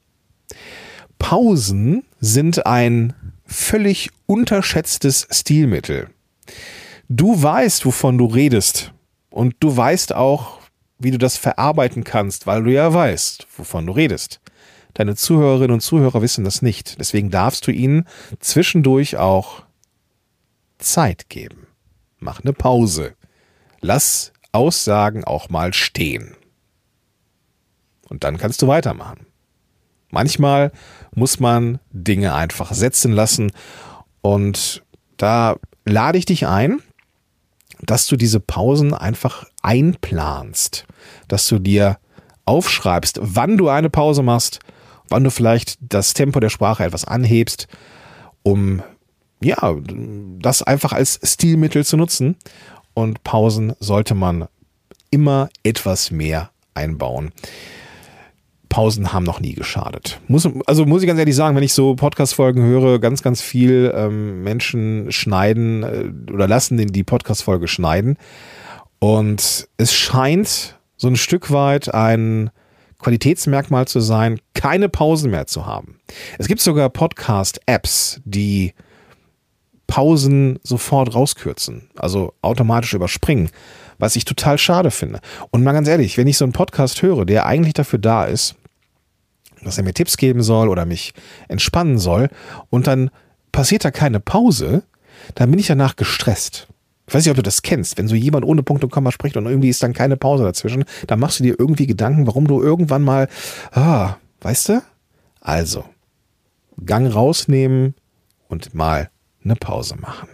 Pausen 1.21 2.03
sind 2.19 2.67
ein 2.67 3.15
völlig 3.47 4.11
unterschätztes 4.27 5.29
Stilmittel. 5.31 6.09
Du 7.09 7.41
weißt, 7.41 7.87
wovon 7.87 8.19
du 8.19 8.27
redest 8.27 8.93
und 9.31 9.55
du 9.61 9.77
weißt 9.77 10.17
auch, 10.17 10.59
wie 10.99 11.13
du 11.13 11.19
das 11.19 11.37
verarbeiten 11.37 12.03
kannst, 12.03 12.49
weil 12.49 12.65
du 12.65 12.73
ja 12.73 12.93
weißt, 12.93 13.47
wovon 13.57 13.87
du 13.87 13.93
redest. 13.93 14.41
Deine 14.95 15.15
Zuhörerinnen 15.15 15.75
und 15.75 15.81
Zuhörer 15.81 16.23
wissen 16.23 16.45
das 16.45 16.61
nicht. 16.61 16.99
Deswegen 16.99 17.31
darfst 17.31 17.69
du 17.69 17.71
ihnen 17.71 18.09
zwischendurch 18.41 19.17
auch 19.17 19.63
Zeit 20.79 21.29
geben. 21.29 21.64
Mach 22.25 22.41
eine 22.41 22.55
Pause. 22.55 23.17
Lass 23.83 24.33
Aussagen 24.51 25.25
auch 25.25 25.51
mal 25.51 25.75
stehen. 25.75 26.35
Und 28.09 28.25
dann 28.25 28.39
kannst 28.39 28.63
du 28.63 28.67
weitermachen. 28.67 29.27
Manchmal 30.09 30.73
muss 31.15 31.39
man 31.39 31.81
Dinge 31.91 32.33
einfach 32.33 32.73
setzen 32.73 33.13
lassen 33.13 33.53
und 34.23 34.83
da 35.19 35.57
lade 35.85 36.17
ich 36.17 36.25
dich 36.25 36.47
ein, 36.47 36.81
dass 37.83 38.07
du 38.07 38.17
diese 38.17 38.41
Pausen 38.41 38.95
einfach 38.95 39.45
einplanst, 39.61 40.87
dass 41.29 41.47
du 41.47 41.59
dir 41.59 41.99
aufschreibst, 42.47 43.19
wann 43.21 43.59
du 43.59 43.69
eine 43.69 43.91
Pause 43.91 44.23
machst, 44.23 44.61
wann 45.11 45.25
du 45.25 45.31
vielleicht 45.31 45.77
das 45.81 46.15
Tempo 46.15 46.41
der 46.41 46.49
Sprache 46.49 46.85
etwas 46.85 47.05
anhebst, 47.05 47.69
um 48.43 48.83
ja, 49.45 49.77
das 50.41 50.63
einfach 50.63 50.93
als 50.93 51.21
Stilmittel 51.23 51.85
zu 51.85 51.97
nutzen. 51.97 52.37
Und 52.95 53.25
Pausen 53.25 53.75
sollte 53.81 54.15
man 54.15 54.47
immer 55.11 55.49
etwas 55.63 56.11
mehr 56.11 56.51
einbauen. 56.75 57.33
Pausen 58.69 59.13
haben 59.13 59.25
noch 59.25 59.39
nie 59.39 59.55
geschadet. 59.55 60.21
Muss, 60.27 60.49
also 60.67 60.85
muss 60.85 61.03
ich 61.03 61.07
ganz 61.07 61.21
ehrlich 61.21 61.37
sagen, 61.37 61.55
wenn 61.55 61.63
ich 61.63 61.73
so 61.73 61.95
Podcast-Folgen 61.95 62.63
höre, 62.65 62.99
ganz, 62.99 63.23
ganz 63.23 63.41
viel 63.41 63.93
ähm, 63.95 64.43
Menschen 64.43 65.13
schneiden 65.13 65.83
äh, 65.85 66.33
oder 66.33 66.49
lassen 66.49 66.77
den, 66.77 66.89
die 66.89 67.05
Podcast-Folge 67.05 67.69
schneiden. 67.69 68.17
Und 68.99 69.69
es 69.77 69.95
scheint 69.95 70.77
so 70.97 71.07
ein 71.07 71.15
Stück 71.15 71.53
weit 71.53 71.95
ein 71.95 72.51
Qualitätsmerkmal 72.99 73.87
zu 73.87 74.01
sein, 74.01 74.41
keine 74.55 74.89
Pausen 74.89 75.31
mehr 75.31 75.47
zu 75.47 75.67
haben. 75.67 76.01
Es 76.39 76.49
gibt 76.49 76.61
sogar 76.61 76.89
Podcast-Apps, 76.89 78.23
die 78.25 78.73
Pausen 79.87 80.59
sofort 80.63 81.15
rauskürzen, 81.15 81.89
also 81.97 82.33
automatisch 82.43 82.95
überspringen, 82.95 83.51
was 83.99 84.17
ich 84.17 84.25
total 84.25 84.59
schade 84.59 84.91
finde. 84.91 85.21
Und 85.51 85.63
mal 85.63 85.73
ganz 85.73 85.89
ehrlich, 85.89 86.17
wenn 86.17 86.27
ich 86.27 86.39
so 86.39 86.45
einen 86.45 86.53
Podcast 86.53 87.03
höre, 87.03 87.25
der 87.25 87.47
eigentlich 87.47 87.75
dafür 87.75 87.99
da 87.99 88.25
ist, 88.25 88.57
dass 89.63 89.79
er 89.79 89.85
mir 89.85 89.95
Tipps 89.95 90.17
geben 90.17 90.43
soll 90.43 90.69
oder 90.69 90.85
mich 90.85 91.15
entspannen 91.49 91.99
soll 91.99 92.29
und 92.71 92.87
dann 92.87 93.11
passiert 93.53 93.85
da 93.85 93.91
keine 93.91 94.21
Pause, 94.21 94.83
dann 95.35 95.51
bin 95.51 95.61
ich 95.61 95.67
danach 95.67 95.97
gestresst. 95.97 96.69
Ich 97.07 97.15
weiß 97.15 97.25
nicht, 97.25 97.31
ob 97.31 97.37
du 97.37 97.43
das 97.43 97.63
kennst. 97.63 97.99
Wenn 97.99 98.09
so 98.09 98.15
jemand 98.15 98.45
ohne 98.47 98.63
Punkt 98.63 98.83
und 98.83 98.91
Komma 98.91 99.13
spricht 99.13 99.37
und 99.37 99.47
irgendwie 99.47 99.69
ist 99.69 99.83
dann 99.83 99.93
keine 99.93 100.17
Pause 100.17 100.45
dazwischen, 100.45 100.85
dann 101.07 101.21
machst 101.21 101.39
du 101.39 101.45
dir 101.45 101.55
irgendwie 101.59 101.87
Gedanken, 101.87 102.27
warum 102.27 102.47
du 102.47 102.63
irgendwann 102.63 103.03
mal, 103.03 103.29
ah, 103.73 104.17
weißt 104.41 104.71
du? 104.71 104.83
Also, 105.41 105.85
Gang 106.85 107.15
rausnehmen 107.15 107.95
und 108.49 108.75
mal 108.75 109.11
eine 109.45 109.57
Pause 109.57 109.97
machen. 109.97 110.29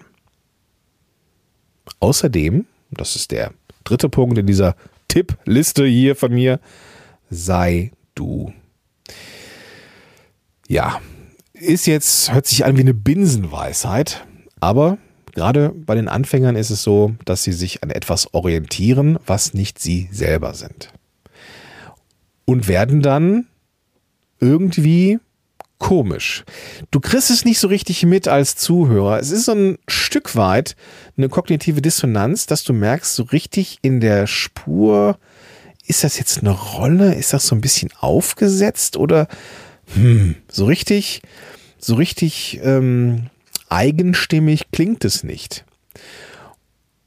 Außerdem, 2.00 2.66
das 2.90 3.16
ist 3.16 3.30
der 3.30 3.52
dritte 3.84 4.08
Punkt 4.08 4.38
in 4.38 4.46
dieser 4.46 4.76
Tippliste 5.08 5.84
hier 5.84 6.16
von 6.16 6.32
mir, 6.32 6.60
sei 7.30 7.92
du. 8.14 8.52
Ja, 10.68 11.00
ist 11.52 11.86
jetzt, 11.86 12.32
hört 12.32 12.46
sich 12.46 12.64
an 12.64 12.76
wie 12.76 12.82
eine 12.82 12.94
Binsenweisheit, 12.94 14.24
aber 14.60 14.98
gerade 15.32 15.70
bei 15.70 15.94
den 15.94 16.08
Anfängern 16.08 16.56
ist 16.56 16.70
es 16.70 16.82
so, 16.82 17.14
dass 17.24 17.42
sie 17.42 17.52
sich 17.52 17.82
an 17.82 17.90
etwas 17.90 18.32
orientieren, 18.34 19.18
was 19.26 19.52
nicht 19.52 19.78
sie 19.78 20.08
selber 20.12 20.54
sind. 20.54 20.92
Und 22.44 22.68
werden 22.68 23.02
dann 23.02 23.46
irgendwie 24.40 25.18
komisch. 25.80 26.44
Du 26.92 27.00
kriegst 27.00 27.30
es 27.30 27.44
nicht 27.44 27.58
so 27.58 27.66
richtig 27.66 28.04
mit 28.04 28.28
als 28.28 28.54
Zuhörer. 28.54 29.18
Es 29.18 29.32
ist 29.32 29.46
so 29.46 29.52
ein 29.52 29.78
Stück 29.88 30.36
weit 30.36 30.76
eine 31.16 31.28
kognitive 31.28 31.82
Dissonanz, 31.82 32.46
dass 32.46 32.62
du 32.62 32.72
merkst, 32.72 33.12
so 33.16 33.24
richtig 33.24 33.78
in 33.82 33.98
der 33.98 34.28
Spur, 34.28 35.18
ist 35.86 36.04
das 36.04 36.18
jetzt 36.18 36.38
eine 36.38 36.50
Rolle? 36.50 37.14
Ist 37.14 37.32
das 37.32 37.48
so 37.48 37.56
ein 37.56 37.60
bisschen 37.60 37.90
aufgesetzt 37.98 38.96
oder 38.96 39.26
hm, 39.94 40.36
so 40.48 40.66
richtig, 40.66 41.22
so 41.78 41.96
richtig 41.96 42.60
ähm, 42.62 43.30
eigenstimmig 43.68 44.70
klingt 44.70 45.04
es 45.04 45.24
nicht. 45.24 45.64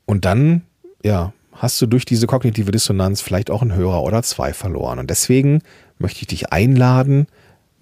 Und 0.06 0.26
dann, 0.26 0.64
ja, 1.04 1.32
hast 1.54 1.82
du 1.82 1.86
durch 1.86 2.06
diese 2.06 2.28
kognitive 2.28 2.72
Dissonanz 2.72 3.22
vielleicht 3.22 3.52
auch 3.52 3.62
einen 3.62 3.76
Hörer 3.76 4.02
oder 4.02 4.24
zwei 4.24 4.52
verloren. 4.52 5.00
Und 5.00 5.10
deswegen 5.10 5.62
möchte 6.00 6.22
ich 6.22 6.28
dich 6.28 6.52
einladen, 6.52 7.28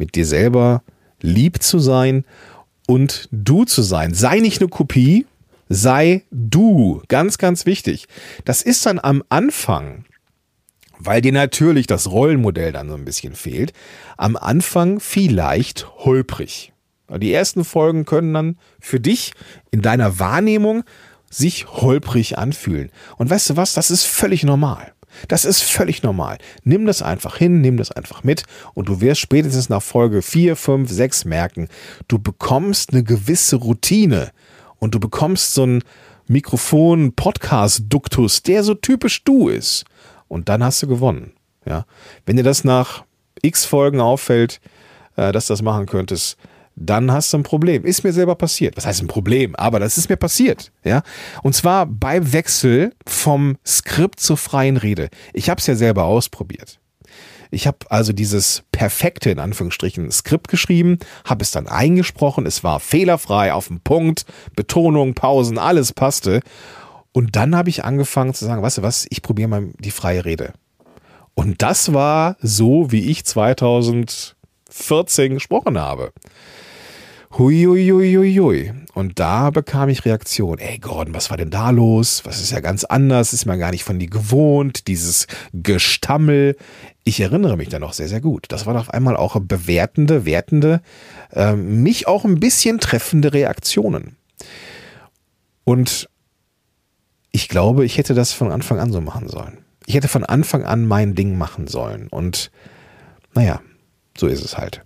mit 0.01 0.15
dir 0.15 0.25
selber 0.25 0.81
lieb 1.21 1.61
zu 1.61 1.77
sein 1.77 2.25
und 2.87 3.29
du 3.31 3.65
zu 3.65 3.83
sein. 3.83 4.15
Sei 4.15 4.39
nicht 4.39 4.59
eine 4.59 4.67
Kopie, 4.67 5.27
sei 5.69 6.23
du. 6.31 7.03
Ganz, 7.07 7.37
ganz 7.37 7.67
wichtig. 7.67 8.07
Das 8.43 8.63
ist 8.63 8.83
dann 8.87 8.97
am 8.97 9.23
Anfang, 9.29 10.05
weil 10.97 11.21
dir 11.21 11.31
natürlich 11.31 11.85
das 11.85 12.09
Rollenmodell 12.09 12.71
dann 12.71 12.89
so 12.89 12.95
ein 12.95 13.05
bisschen 13.05 13.35
fehlt, 13.35 13.73
am 14.17 14.35
Anfang 14.35 14.99
vielleicht 14.99 15.87
holprig. 15.99 16.73
Die 17.15 17.31
ersten 17.31 17.63
Folgen 17.63 18.05
können 18.05 18.33
dann 18.33 18.57
für 18.79 18.99
dich 18.99 19.33
in 19.69 19.83
deiner 19.83 20.17
Wahrnehmung 20.17 20.83
sich 21.29 21.67
holprig 21.67 22.39
anfühlen. 22.39 22.89
Und 23.17 23.29
weißt 23.29 23.51
du 23.51 23.55
was, 23.55 23.75
das 23.75 23.91
ist 23.91 24.05
völlig 24.05 24.43
normal. 24.43 24.93
Das 25.27 25.45
ist 25.45 25.61
völlig 25.61 26.01
normal. 26.03 26.37
Nimm 26.63 26.85
das 26.85 27.01
einfach 27.01 27.37
hin, 27.37 27.61
nimm 27.61 27.77
das 27.77 27.91
einfach 27.91 28.23
mit 28.23 28.43
und 28.73 28.89
du 28.89 29.01
wirst 29.01 29.21
spätestens 29.21 29.69
nach 29.69 29.81
Folge 29.81 30.21
4, 30.21 30.55
5, 30.55 30.89
6 30.89 31.25
merken, 31.25 31.67
du 32.07 32.19
bekommst 32.19 32.93
eine 32.93 33.03
gewisse 33.03 33.55
Routine 33.57 34.31
und 34.79 34.95
du 34.95 34.99
bekommst 34.99 35.53
so 35.53 35.63
einen 35.63 35.83
Mikrofon-Podcast-Duktus, 36.27 38.43
der 38.43 38.63
so 38.63 38.73
typisch 38.73 39.23
du 39.23 39.49
ist. 39.49 39.85
Und 40.27 40.49
dann 40.49 40.63
hast 40.63 40.81
du 40.81 40.87
gewonnen. 40.87 41.33
Ja? 41.65 41.85
Wenn 42.25 42.37
dir 42.37 42.43
das 42.43 42.63
nach 42.63 43.03
x 43.41 43.65
Folgen 43.65 43.99
auffällt, 43.99 44.61
äh, 45.17 45.31
dass 45.31 45.47
du 45.47 45.53
das 45.53 45.61
machen 45.61 45.87
könntest, 45.87 46.37
dann 46.75 47.11
hast 47.11 47.33
du 47.33 47.37
ein 47.37 47.43
Problem. 47.43 47.85
Ist 47.85 48.03
mir 48.03 48.13
selber 48.13 48.35
passiert. 48.35 48.77
Was 48.77 48.85
heißt 48.85 49.01
ein 49.01 49.07
Problem? 49.07 49.55
Aber 49.55 49.79
das 49.79 49.97
ist 49.97 50.09
mir 50.09 50.17
passiert. 50.17 50.71
Ja? 50.83 51.03
Und 51.43 51.55
zwar 51.55 51.85
beim 51.85 52.33
Wechsel 52.33 52.93
vom 53.05 53.57
Skript 53.65 54.19
zur 54.19 54.37
freien 54.37 54.77
Rede. 54.77 55.09
Ich 55.33 55.49
habe 55.49 55.59
es 55.59 55.67
ja 55.67 55.75
selber 55.75 56.05
ausprobiert. 56.05 56.79
Ich 57.53 57.67
habe 57.67 57.79
also 57.89 58.13
dieses 58.13 58.63
perfekte, 58.71 59.29
in 59.29 59.39
Anführungsstrichen, 59.39 60.09
Skript 60.09 60.47
geschrieben, 60.47 60.99
habe 61.25 61.43
es 61.43 61.51
dann 61.51 61.67
eingesprochen, 61.67 62.45
es 62.45 62.63
war 62.63 62.79
fehlerfrei, 62.79 63.51
auf 63.51 63.67
dem 63.67 63.81
Punkt, 63.81 64.25
Betonung, 64.55 65.13
Pausen, 65.13 65.57
alles 65.57 65.91
passte. 65.91 66.39
Und 67.11 67.35
dann 67.35 67.55
habe 67.57 67.69
ich 67.69 67.83
angefangen 67.83 68.33
zu 68.33 68.45
sagen, 68.45 68.61
weißt 68.61 68.77
du 68.77 68.83
was, 68.83 69.05
ich 69.09 69.21
probiere 69.21 69.49
mal 69.49 69.67
die 69.79 69.91
freie 69.91 70.23
Rede. 70.23 70.53
Und 71.33 71.61
das 71.61 71.93
war 71.93 72.37
so, 72.41 72.91
wie 72.91 73.11
ich 73.11 73.25
2014 74.71 75.35
gesprochen 75.35 75.79
habe. 75.79 76.11
Huiuiuiui. 77.37 78.73
Und 78.93 79.19
da 79.19 79.51
bekam 79.51 79.87
ich 79.87 80.03
Reaktion. 80.03 80.59
Ey 80.59 80.79
Gordon, 80.79 81.13
was 81.13 81.29
war 81.29 81.37
denn 81.37 81.49
da 81.49 81.69
los? 81.69 82.23
Was 82.25 82.41
ist 82.41 82.51
ja 82.51 82.59
ganz 82.59 82.83
anders? 82.83 83.31
Ist 83.31 83.45
man 83.45 83.57
gar 83.57 83.71
nicht 83.71 83.85
von 83.85 83.99
dir 83.99 84.09
gewohnt. 84.09 84.87
Dieses 84.87 85.27
Gestammel. 85.53 86.57
Ich 87.05 87.21
erinnere 87.21 87.55
mich 87.55 87.69
da 87.69 87.79
noch 87.79 87.93
sehr, 87.93 88.09
sehr 88.09 88.19
gut. 88.19 88.47
Das 88.49 88.65
waren 88.65 88.75
auf 88.75 88.89
einmal 88.89 89.15
auch 89.15 89.39
bewertende, 89.39 90.25
wertende, 90.25 90.81
äh, 91.31 91.53
mich 91.53 92.07
auch 92.07 92.25
ein 92.25 92.39
bisschen 92.39 92.79
treffende 92.79 93.33
Reaktionen. 93.33 94.17
Und 95.63 96.09
ich 97.31 97.47
glaube, 97.47 97.85
ich 97.85 97.97
hätte 97.97 98.13
das 98.13 98.33
von 98.33 98.51
Anfang 98.51 98.79
an 98.79 98.91
so 98.91 98.99
machen 98.99 99.29
sollen. 99.29 99.59
Ich 99.85 99.95
hätte 99.95 100.09
von 100.09 100.25
Anfang 100.25 100.65
an 100.65 100.85
mein 100.85 101.15
Ding 101.15 101.37
machen 101.37 101.67
sollen. 101.67 102.07
Und 102.09 102.51
naja, 103.33 103.61
so 104.17 104.27
ist 104.27 104.43
es 104.43 104.57
halt. 104.57 104.81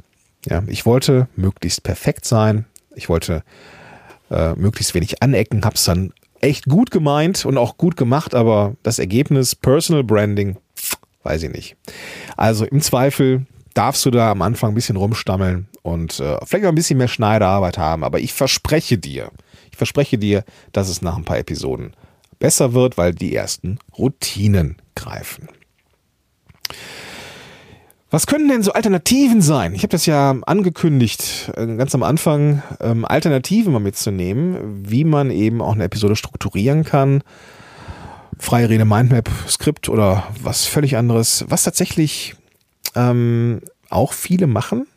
Ja, 0.45 0.63
ich 0.67 0.85
wollte 0.85 1.27
möglichst 1.35 1.83
perfekt 1.83 2.25
sein. 2.25 2.65
Ich 2.95 3.09
wollte 3.09 3.43
äh, 4.29 4.53
möglichst 4.55 4.93
wenig 4.93 5.21
anecken, 5.21 5.65
habe 5.65 5.75
es 5.75 5.83
dann 5.83 6.13
echt 6.41 6.65
gut 6.65 6.91
gemeint 6.91 7.45
und 7.45 7.57
auch 7.57 7.77
gut 7.77 7.97
gemacht, 7.97 8.35
aber 8.35 8.75
das 8.83 8.99
Ergebnis 8.99 9.55
Personal 9.55 10.03
Branding, 10.03 10.57
weiß 11.23 11.43
ich 11.43 11.51
nicht. 11.51 11.75
Also 12.37 12.65
im 12.65 12.81
Zweifel 12.81 13.45
darfst 13.73 14.05
du 14.05 14.11
da 14.11 14.31
am 14.31 14.41
Anfang 14.41 14.71
ein 14.71 14.75
bisschen 14.75 14.95
rumstammeln 14.95 15.67
und 15.81 16.19
äh, 16.19 16.37
vielleicht 16.45 16.65
auch 16.65 16.69
ein 16.69 16.75
bisschen 16.75 16.97
mehr 16.97 17.07
Schneiderarbeit 17.07 17.77
haben, 17.77 18.03
aber 18.03 18.19
ich 18.19 18.33
verspreche 18.33 18.97
dir, 18.97 19.31
ich 19.71 19.77
verspreche 19.77 20.17
dir, 20.17 20.43
dass 20.71 20.89
es 20.89 21.01
nach 21.01 21.17
ein 21.17 21.25
paar 21.25 21.39
Episoden 21.39 21.93
besser 22.39 22.73
wird, 22.73 22.97
weil 22.97 23.13
die 23.13 23.35
ersten 23.35 23.79
Routinen 23.97 24.77
greifen. 24.95 25.49
Was 28.15 28.27
können 28.27 28.47
denn 28.47 28.63
so 28.63 28.71
Alternativen 28.71 29.41
sein? 29.41 29.75
Ich 29.75 29.81
habe 29.81 29.89
das 29.89 30.05
ja 30.05 30.37
angekündigt, 30.45 31.51
äh, 31.57 31.65
ganz 31.75 31.93
am 31.95 32.01
Anfang, 32.01 32.63
ähm, 32.79 33.03
Alternativen 33.03 33.73
mal 33.73 33.79
mitzunehmen, 33.79 34.89
wie 34.89 35.03
man 35.03 35.31
eben 35.31 35.61
auch 35.61 35.73
eine 35.73 35.83
Episode 35.83 36.15
strukturieren 36.15 36.85
kann. 36.85 37.23
Freie 38.39 38.69
Rede, 38.69 38.85
Mindmap, 38.85 39.29
Skript 39.49 39.89
oder 39.89 40.27
was 40.41 40.63
völlig 40.63 40.95
anderes. 40.95 41.43
Was 41.49 41.63
tatsächlich 41.63 42.37
ähm, 42.95 43.59
auch 43.89 44.13
viele 44.13 44.47
machen, 44.47 44.87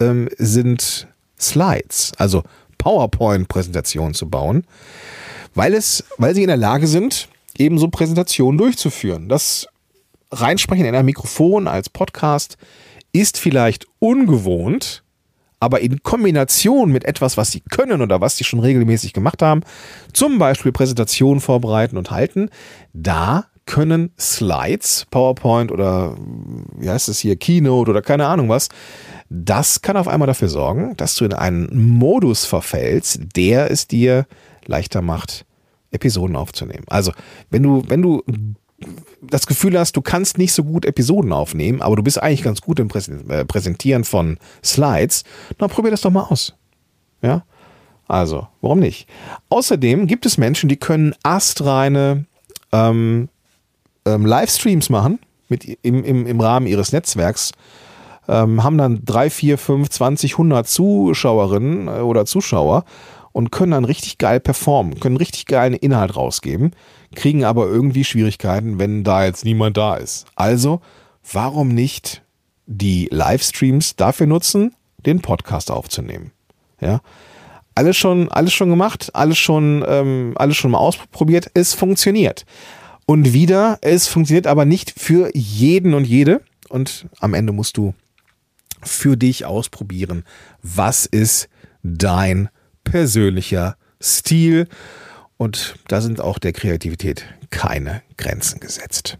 ähm, 0.00 0.30
sind 0.38 1.08
Slides, 1.38 2.12
also 2.16 2.44
PowerPoint-Präsentationen 2.78 4.14
zu 4.14 4.30
bauen, 4.30 4.64
weil 5.54 5.74
es, 5.74 6.02
weil 6.16 6.34
sie 6.34 6.44
in 6.44 6.48
der 6.48 6.56
Lage 6.56 6.86
sind, 6.86 7.28
eben 7.58 7.76
so 7.76 7.88
Präsentationen 7.88 8.56
durchzuführen. 8.56 9.28
Das 9.28 9.66
Reinsprechen 10.32 10.86
in 10.86 10.94
ein 10.94 11.04
Mikrofon 11.04 11.68
als 11.68 11.90
Podcast 11.90 12.56
ist 13.12 13.38
vielleicht 13.38 13.86
ungewohnt, 13.98 15.04
aber 15.60 15.80
in 15.80 16.02
Kombination 16.02 16.90
mit 16.90 17.04
etwas, 17.04 17.36
was 17.36 17.52
sie 17.52 17.60
können 17.60 18.02
oder 18.02 18.20
was 18.20 18.36
sie 18.36 18.44
schon 18.44 18.60
regelmäßig 18.60 19.12
gemacht 19.12 19.42
haben, 19.42 19.60
zum 20.12 20.38
Beispiel 20.38 20.72
Präsentationen 20.72 21.40
vorbereiten 21.40 21.96
und 21.96 22.10
halten, 22.10 22.48
da 22.92 23.46
können 23.64 24.10
Slides, 24.18 25.06
PowerPoint 25.10 25.70
oder 25.70 26.16
wie 26.76 26.90
heißt 26.90 27.08
es 27.08 27.20
hier, 27.20 27.36
Keynote 27.36 27.90
oder 27.90 28.02
keine 28.02 28.26
Ahnung 28.26 28.48
was, 28.48 28.68
das 29.28 29.82
kann 29.82 29.96
auf 29.96 30.08
einmal 30.08 30.26
dafür 30.26 30.48
sorgen, 30.48 30.96
dass 30.96 31.14
du 31.14 31.24
in 31.24 31.32
einen 31.32 31.96
Modus 31.96 32.44
verfällst, 32.44 33.20
der 33.36 33.70
es 33.70 33.86
dir 33.86 34.26
leichter 34.66 35.00
macht, 35.00 35.46
Episoden 35.90 36.36
aufzunehmen. 36.36 36.84
Also, 36.88 37.12
wenn 37.50 37.62
du, 37.62 37.84
wenn 37.86 38.02
du 38.02 38.22
das 39.20 39.46
Gefühl 39.46 39.78
hast, 39.78 39.96
du 39.96 40.02
kannst 40.02 40.38
nicht 40.38 40.52
so 40.52 40.64
gut 40.64 40.84
Episoden 40.84 41.32
aufnehmen, 41.32 41.82
aber 41.82 41.96
du 41.96 42.02
bist 42.02 42.22
eigentlich 42.22 42.42
ganz 42.42 42.60
gut 42.60 42.80
im 42.80 42.88
äh, 43.28 43.44
Präsentieren 43.44 44.04
von 44.04 44.38
Slides, 44.64 45.24
dann 45.58 45.70
probier 45.70 45.90
das 45.90 46.00
doch 46.00 46.10
mal 46.10 46.24
aus. 46.24 46.54
Ja? 47.22 47.44
Also, 48.08 48.48
warum 48.60 48.80
nicht? 48.80 49.08
Außerdem 49.48 50.06
gibt 50.06 50.26
es 50.26 50.38
Menschen, 50.38 50.68
die 50.68 50.76
können 50.76 51.14
astreine 51.22 52.26
ähm, 52.72 53.28
ähm, 54.04 54.26
Livestreams 54.26 54.90
machen 54.90 55.18
mit, 55.48 55.64
im, 55.82 56.04
im, 56.04 56.26
im 56.26 56.40
Rahmen 56.40 56.66
ihres 56.66 56.92
Netzwerks, 56.92 57.52
ähm, 58.28 58.62
haben 58.62 58.78
dann 58.78 59.04
drei, 59.04 59.30
vier, 59.30 59.58
fünf, 59.58 59.90
zwanzig, 59.90 60.38
hundert 60.38 60.68
Zuschauerinnen 60.68 61.88
äh, 61.88 62.00
oder 62.00 62.26
Zuschauer 62.26 62.84
und 63.32 63.50
können 63.50 63.72
dann 63.72 63.84
richtig 63.84 64.18
geil 64.18 64.40
performen, 64.40 65.00
können 65.00 65.16
richtig 65.16 65.46
geilen 65.46 65.74
Inhalt 65.74 66.16
rausgeben, 66.16 66.72
kriegen 67.14 67.44
aber 67.44 67.66
irgendwie 67.66 68.04
Schwierigkeiten, 68.04 68.78
wenn 68.78 69.04
da 69.04 69.24
jetzt 69.24 69.44
niemand 69.44 69.76
da 69.76 69.96
ist. 69.96 70.26
Also, 70.34 70.80
warum 71.32 71.68
nicht 71.68 72.22
die 72.66 73.08
Livestreams 73.10 73.96
dafür 73.96 74.26
nutzen, 74.26 74.74
den 75.04 75.20
Podcast 75.20 75.70
aufzunehmen? 75.70 76.32
Ja. 76.80 77.00
Alles 77.74 77.96
schon, 77.96 78.30
alles 78.30 78.52
schon 78.52 78.68
gemacht, 78.68 79.10
alles 79.14 79.38
schon, 79.38 79.82
ähm, 79.88 80.34
alles 80.36 80.56
schon 80.56 80.72
mal 80.72 80.78
ausprobiert. 80.78 81.50
Es 81.54 81.72
funktioniert. 81.72 82.44
Und 83.06 83.32
wieder, 83.32 83.78
es 83.80 84.08
funktioniert 84.08 84.46
aber 84.46 84.66
nicht 84.66 84.92
für 84.98 85.30
jeden 85.34 85.94
und 85.94 86.04
jede. 86.04 86.42
Und 86.68 87.06
am 87.20 87.34
Ende 87.34 87.52
musst 87.52 87.78
du 87.78 87.94
für 88.82 89.16
dich 89.16 89.44
ausprobieren, 89.44 90.24
was 90.62 91.06
ist 91.06 91.48
dein 91.82 92.48
persönlicher 92.84 93.76
Stil. 94.00 94.68
Und 95.36 95.76
da 95.88 96.00
sind 96.00 96.20
auch 96.20 96.38
der 96.38 96.52
Kreativität 96.52 97.24
keine 97.50 98.02
Grenzen 98.16 98.60
gesetzt. 98.60 99.18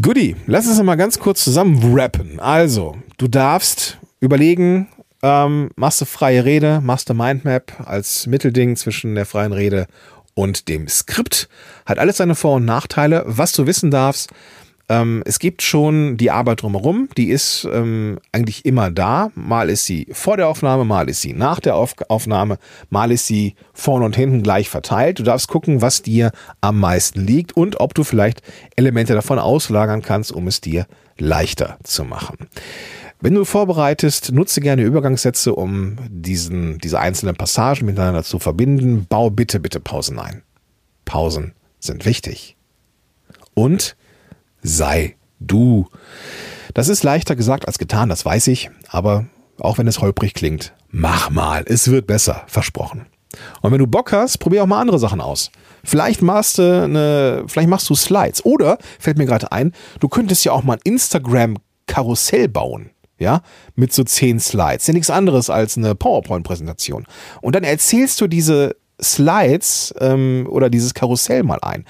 Goodie, 0.00 0.36
lass 0.46 0.66
uns 0.66 0.82
mal 0.82 0.94
ganz 0.96 1.18
kurz 1.18 1.44
zusammen 1.44 1.94
rappen. 1.94 2.40
Also, 2.40 2.96
du 3.18 3.28
darfst 3.28 3.98
überlegen, 4.20 4.88
ähm, 5.22 5.70
machst 5.76 6.00
du 6.00 6.06
freie 6.06 6.44
Rede, 6.44 6.80
machst 6.80 7.10
du 7.10 7.14
Mindmap 7.14 7.74
als 7.84 8.26
Mittelding 8.26 8.76
zwischen 8.76 9.14
der 9.14 9.26
freien 9.26 9.52
Rede 9.52 9.86
und 10.34 10.68
dem 10.68 10.88
Skript. 10.88 11.48
Hat 11.84 11.98
alles 11.98 12.16
seine 12.16 12.34
Vor- 12.34 12.56
und 12.56 12.64
Nachteile. 12.64 13.22
Was 13.26 13.52
du 13.52 13.66
wissen 13.66 13.90
darfst, 13.90 14.30
ähm, 14.88 15.22
es 15.24 15.38
gibt 15.38 15.62
schon 15.62 16.16
die 16.16 16.30
Arbeit 16.30 16.62
drumherum, 16.62 17.08
die 17.16 17.30
ist 17.30 17.66
ähm, 17.72 18.18
eigentlich 18.32 18.64
immer 18.64 18.90
da. 18.90 19.30
Mal 19.34 19.70
ist 19.70 19.86
sie 19.86 20.08
vor 20.12 20.36
der 20.36 20.48
Aufnahme, 20.48 20.84
mal 20.84 21.08
ist 21.08 21.22
sie 21.22 21.32
nach 21.32 21.60
der 21.60 21.76
Auf 21.76 21.94
Aufnahme, 22.08 22.58
mal 22.90 23.10
ist 23.12 23.26
sie 23.26 23.54
vorne 23.72 24.04
und 24.04 24.16
hinten 24.16 24.42
gleich 24.42 24.68
verteilt. 24.68 25.18
Du 25.18 25.22
darfst 25.22 25.48
gucken, 25.48 25.80
was 25.82 26.02
dir 26.02 26.32
am 26.60 26.80
meisten 26.80 27.20
liegt 27.24 27.56
und 27.56 27.80
ob 27.80 27.94
du 27.94 28.04
vielleicht 28.04 28.42
Elemente 28.76 29.14
davon 29.14 29.38
auslagern 29.38 30.02
kannst, 30.02 30.32
um 30.32 30.46
es 30.46 30.60
dir 30.60 30.86
leichter 31.18 31.78
zu 31.84 32.04
machen. 32.04 32.48
Wenn 33.20 33.34
du 33.34 33.44
vorbereitest, 33.44 34.32
nutze 34.32 34.60
gerne 34.60 34.82
Übergangssätze, 34.82 35.54
um 35.54 35.96
diesen, 36.08 36.78
diese 36.78 36.98
einzelnen 36.98 37.36
Passagen 37.36 37.86
miteinander 37.86 38.24
zu 38.24 38.40
verbinden. 38.40 39.06
Bau 39.08 39.30
bitte, 39.30 39.60
bitte 39.60 39.78
Pausen 39.78 40.18
ein. 40.18 40.42
Pausen 41.04 41.52
sind 41.78 42.04
wichtig. 42.04 42.56
Und 43.54 43.96
sei 44.62 45.16
du. 45.40 45.86
Das 46.74 46.88
ist 46.88 47.02
leichter 47.02 47.36
gesagt 47.36 47.66
als 47.66 47.78
getan, 47.78 48.08
das 48.08 48.24
weiß 48.24 48.46
ich, 48.46 48.70
aber 48.88 49.26
auch 49.58 49.78
wenn 49.78 49.86
es 49.86 50.00
holprig 50.00 50.34
klingt, 50.34 50.72
mach 50.90 51.30
mal, 51.30 51.64
es 51.66 51.90
wird 51.90 52.06
besser, 52.06 52.44
versprochen. 52.46 53.06
Und 53.60 53.72
wenn 53.72 53.78
du 53.78 53.86
Bock 53.86 54.12
hast, 54.12 54.38
probier 54.38 54.62
auch 54.62 54.66
mal 54.66 54.80
andere 54.80 54.98
Sachen 54.98 55.20
aus. 55.20 55.50
Vielleicht 55.84 56.22
machst 56.22 56.58
du 56.58 56.84
eine, 56.84 57.44
vielleicht 57.46 57.68
machst 57.68 57.88
du 57.90 57.94
Slides 57.94 58.44
oder 58.44 58.78
fällt 58.98 59.18
mir 59.18 59.26
gerade 59.26 59.52
ein, 59.52 59.72
du 60.00 60.08
könntest 60.08 60.44
ja 60.44 60.52
auch 60.52 60.62
mal 60.62 60.74
ein 60.74 60.80
Instagram 60.84 61.56
Karussell 61.86 62.48
bauen, 62.48 62.90
ja, 63.18 63.42
mit 63.74 63.92
so 63.92 64.04
zehn 64.04 64.38
Slides. 64.38 64.86
Ja 64.86 64.94
nichts 64.94 65.10
anderes 65.10 65.50
als 65.50 65.76
eine 65.76 65.94
PowerPoint 65.94 66.44
Präsentation. 66.44 67.06
Und 67.40 67.54
dann 67.54 67.64
erzählst 67.64 68.20
du 68.20 68.28
diese 68.28 68.76
Slides 69.02 69.94
ähm, 69.98 70.46
oder 70.48 70.70
dieses 70.70 70.94
Karussell 70.94 71.42
mal 71.42 71.58
ein. 71.62 71.84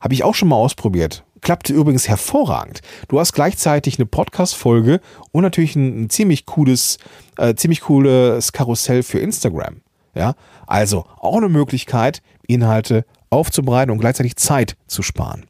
Habe 0.00 0.14
ich 0.14 0.24
auch 0.24 0.34
schon 0.34 0.48
mal 0.48 0.56
ausprobiert. 0.56 1.24
Klappte 1.46 1.72
übrigens 1.72 2.08
hervorragend. 2.08 2.80
Du 3.06 3.20
hast 3.20 3.32
gleichzeitig 3.32 4.00
eine 4.00 4.06
Podcast-Folge 4.06 5.00
und 5.30 5.44
natürlich 5.44 5.76
ein, 5.76 6.02
ein 6.06 6.10
ziemlich 6.10 6.44
cooles, 6.44 6.98
äh, 7.38 7.54
ziemlich 7.54 7.82
cooles 7.82 8.50
Karussell 8.50 9.04
für 9.04 9.20
Instagram. 9.20 9.76
Ja, 10.12 10.34
also 10.66 11.04
auch 11.20 11.36
eine 11.36 11.48
Möglichkeit, 11.48 12.20
Inhalte 12.48 13.04
aufzubereiten 13.30 13.92
und 13.92 13.98
gleichzeitig 13.98 14.34
Zeit 14.34 14.76
zu 14.88 15.04
sparen. 15.04 15.46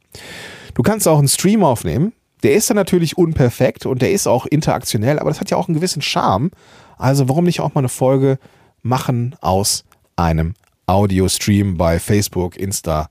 Du 0.75 0.83
kannst 0.83 1.07
auch 1.07 1.17
einen 1.17 1.29
Stream 1.29 1.63
aufnehmen. 1.63 2.13
Der 2.43 2.53
ist 2.53 2.69
dann 2.69 2.77
natürlich 2.77 3.17
unperfekt 3.17 3.87
und 3.87 4.03
der 4.03 4.11
ist 4.11 4.27
auch 4.27 4.45
interaktionell, 4.45 5.17
aber 5.17 5.31
das 5.31 5.39
hat 5.39 5.49
ja 5.49 5.57
auch 5.57 5.67
einen 5.67 5.77
gewissen 5.77 6.03
Charme. 6.03 6.51
Also 6.99 7.27
warum 7.27 7.45
nicht 7.45 7.59
auch 7.59 7.73
mal 7.73 7.81
eine 7.81 7.89
Folge 7.89 8.37
machen 8.83 9.35
aus 9.41 9.83
einem 10.15 10.53
Audio-Stream 10.85 11.75
bei 11.75 11.97
Facebook, 11.97 12.55
Insta, 12.55 13.09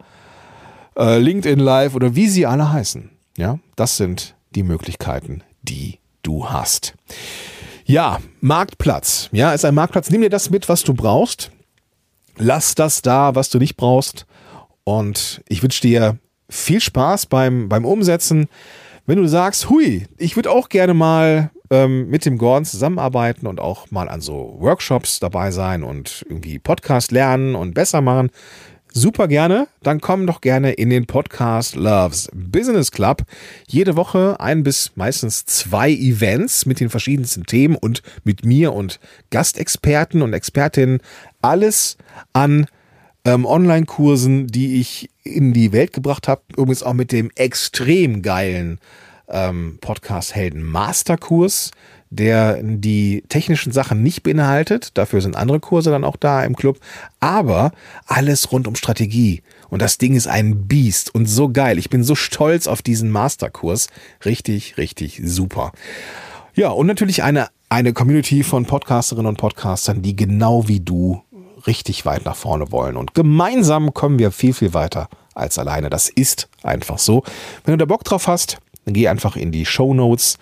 äh, 0.96 1.18
LinkedIn 1.18 1.58
Live 1.58 1.94
oder 1.94 2.14
wie 2.14 2.28
sie 2.28 2.46
alle 2.46 2.72
heißen. 2.72 3.10
Ja, 3.36 3.58
das 3.76 3.96
sind 3.96 4.34
die 4.54 4.62
Möglichkeiten, 4.62 5.42
die 5.62 5.98
du 6.22 6.48
hast. 6.48 6.94
Ja, 7.84 8.18
Marktplatz. 8.40 9.28
Ja, 9.32 9.52
ist 9.52 9.64
ein 9.64 9.74
Marktplatz. 9.74 10.10
Nimm 10.10 10.22
dir 10.22 10.30
das 10.30 10.50
mit, 10.50 10.68
was 10.68 10.82
du 10.82 10.94
brauchst. 10.94 11.50
Lass 12.36 12.74
das 12.74 13.02
da, 13.02 13.34
was 13.34 13.50
du 13.50 13.58
nicht 13.58 13.76
brauchst. 13.76 14.26
Und 14.84 15.42
ich 15.48 15.62
wünsche 15.62 15.82
dir 15.82 16.18
viel 16.48 16.80
Spaß 16.80 17.26
beim, 17.26 17.68
beim 17.68 17.84
Umsetzen. 17.84 18.48
Wenn 19.06 19.18
du 19.18 19.28
sagst, 19.28 19.70
hui, 19.70 20.06
ich 20.18 20.36
würde 20.36 20.50
auch 20.50 20.68
gerne 20.68 20.94
mal 20.94 21.50
ähm, 21.70 22.08
mit 22.08 22.24
dem 22.24 22.38
Gordon 22.38 22.64
zusammenarbeiten 22.64 23.46
und 23.46 23.60
auch 23.60 23.90
mal 23.90 24.08
an 24.08 24.20
so 24.20 24.56
Workshops 24.58 25.20
dabei 25.20 25.50
sein 25.50 25.82
und 25.82 26.24
irgendwie 26.28 26.58
Podcast 26.58 27.12
lernen 27.12 27.54
und 27.54 27.74
besser 27.74 28.00
machen, 28.00 28.30
super 28.96 29.28
gerne. 29.28 29.68
Dann 29.82 30.00
komm 30.00 30.26
doch 30.26 30.40
gerne 30.40 30.72
in 30.72 30.88
den 30.88 31.06
Podcast 31.06 31.76
Loves 31.76 32.28
Business 32.34 32.90
Club. 32.90 33.22
Jede 33.68 33.94
Woche 33.94 34.40
ein 34.40 34.62
bis 34.62 34.92
meistens 34.96 35.44
zwei 35.44 35.90
Events 35.90 36.64
mit 36.64 36.80
den 36.80 36.88
verschiedensten 36.88 37.44
Themen 37.44 37.76
und 37.76 38.02
mit 38.24 38.44
mir 38.44 38.72
und 38.72 38.98
Gastexperten 39.30 40.22
und 40.22 40.32
Expertinnen. 40.32 41.00
Alles 41.42 41.98
an 42.32 42.66
ähm, 43.26 43.44
Online-Kursen, 43.44 44.46
die 44.46 44.80
ich 44.80 45.10
in 45.22 45.52
die 45.52 45.72
Welt 45.72 45.92
gebracht 45.92 46.26
habe. 46.26 46.42
Übrigens 46.52 46.82
auch 46.82 46.94
mit 46.94 47.12
dem 47.12 47.30
extrem 47.34 48.22
geilen 48.22 48.80
ähm, 49.28 49.78
Podcast 49.82 50.34
Helden 50.34 50.62
Masterkurs, 50.62 51.70
der 52.10 52.62
die 52.62 53.24
technischen 53.28 53.72
Sachen 53.72 54.02
nicht 54.02 54.22
beinhaltet. 54.22 54.90
Dafür 54.94 55.20
sind 55.20 55.36
andere 55.36 55.60
Kurse 55.60 55.90
dann 55.90 56.04
auch 56.04 56.16
da 56.16 56.44
im 56.44 56.56
Club. 56.56 56.78
Aber 57.20 57.72
alles 58.06 58.52
rund 58.52 58.68
um 58.68 58.76
Strategie. 58.76 59.42
Und 59.68 59.82
das 59.82 59.98
Ding 59.98 60.14
ist 60.14 60.28
ein 60.28 60.66
Biest 60.68 61.14
und 61.14 61.26
so 61.26 61.48
geil. 61.48 61.78
Ich 61.78 61.90
bin 61.90 62.04
so 62.04 62.14
stolz 62.14 62.66
auf 62.66 62.82
diesen 62.82 63.10
Masterkurs. 63.10 63.88
Richtig, 64.24 64.78
richtig 64.78 65.20
super. 65.24 65.72
Ja, 66.54 66.70
und 66.70 66.86
natürlich 66.86 67.22
eine, 67.22 67.48
eine 67.68 67.92
Community 67.92 68.42
von 68.42 68.64
Podcasterinnen 68.64 69.28
und 69.28 69.38
Podcastern, 69.38 70.02
die 70.02 70.16
genau 70.16 70.68
wie 70.68 70.80
du 70.80 71.22
richtig 71.66 72.06
weit 72.06 72.24
nach 72.24 72.36
vorne 72.36 72.70
wollen. 72.70 72.96
Und 72.96 73.14
gemeinsam 73.14 73.92
kommen 73.92 74.18
wir 74.18 74.30
viel, 74.30 74.54
viel 74.54 74.72
weiter 74.72 75.08
als 75.34 75.58
alleine. 75.58 75.90
Das 75.90 76.08
ist 76.08 76.48
einfach 76.62 76.98
so. 76.98 77.24
Wenn 77.64 77.72
du 77.72 77.78
da 77.78 77.84
Bock 77.84 78.04
drauf 78.04 78.28
hast, 78.28 78.58
dann 78.84 78.94
geh 78.94 79.08
einfach 79.08 79.36
in 79.36 79.52
die 79.52 79.66
Show 79.66 79.92
Notes. 79.92 80.38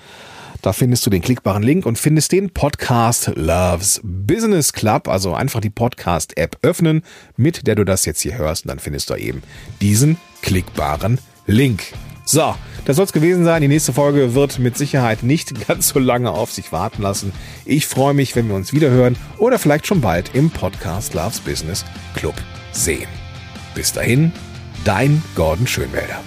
Da 0.62 0.72
findest 0.72 1.04
du 1.04 1.10
den 1.10 1.22
klickbaren 1.22 1.62
Link 1.62 1.86
und 1.86 1.98
findest 1.98 2.32
den 2.32 2.50
Podcast 2.50 3.32
Loves 3.34 4.00
Business 4.02 4.72
Club. 4.72 5.08
Also 5.08 5.34
einfach 5.34 5.60
die 5.60 5.70
Podcast-App 5.70 6.58
öffnen, 6.62 7.02
mit 7.36 7.66
der 7.66 7.74
du 7.74 7.84
das 7.84 8.04
jetzt 8.04 8.20
hier 8.20 8.38
hörst. 8.38 8.64
Und 8.64 8.68
dann 8.68 8.78
findest 8.78 9.10
du 9.10 9.14
eben 9.14 9.42
diesen 9.80 10.16
klickbaren 10.42 11.18
Link. 11.46 11.82
So, 12.26 12.54
das 12.86 12.96
soll 12.96 13.04
es 13.04 13.12
gewesen 13.12 13.44
sein. 13.44 13.60
Die 13.62 13.68
nächste 13.68 13.92
Folge 13.92 14.34
wird 14.34 14.58
mit 14.58 14.78
Sicherheit 14.78 15.22
nicht 15.22 15.66
ganz 15.68 15.88
so 15.88 15.98
lange 15.98 16.30
auf 16.30 16.50
sich 16.50 16.72
warten 16.72 17.02
lassen. 17.02 17.32
Ich 17.64 17.86
freue 17.86 18.14
mich, 18.14 18.34
wenn 18.34 18.48
wir 18.48 18.54
uns 18.54 18.72
wieder 18.72 18.90
hören 18.90 19.16
oder 19.38 19.58
vielleicht 19.58 19.86
schon 19.86 20.00
bald 20.00 20.34
im 20.34 20.50
Podcast 20.50 21.14
Loves 21.14 21.40
Business 21.40 21.84
Club 22.14 22.34
sehen. 22.72 23.08
Bis 23.74 23.92
dahin, 23.92 24.32
dein 24.84 25.22
Gordon 25.34 25.66
Schönwälder. 25.66 26.20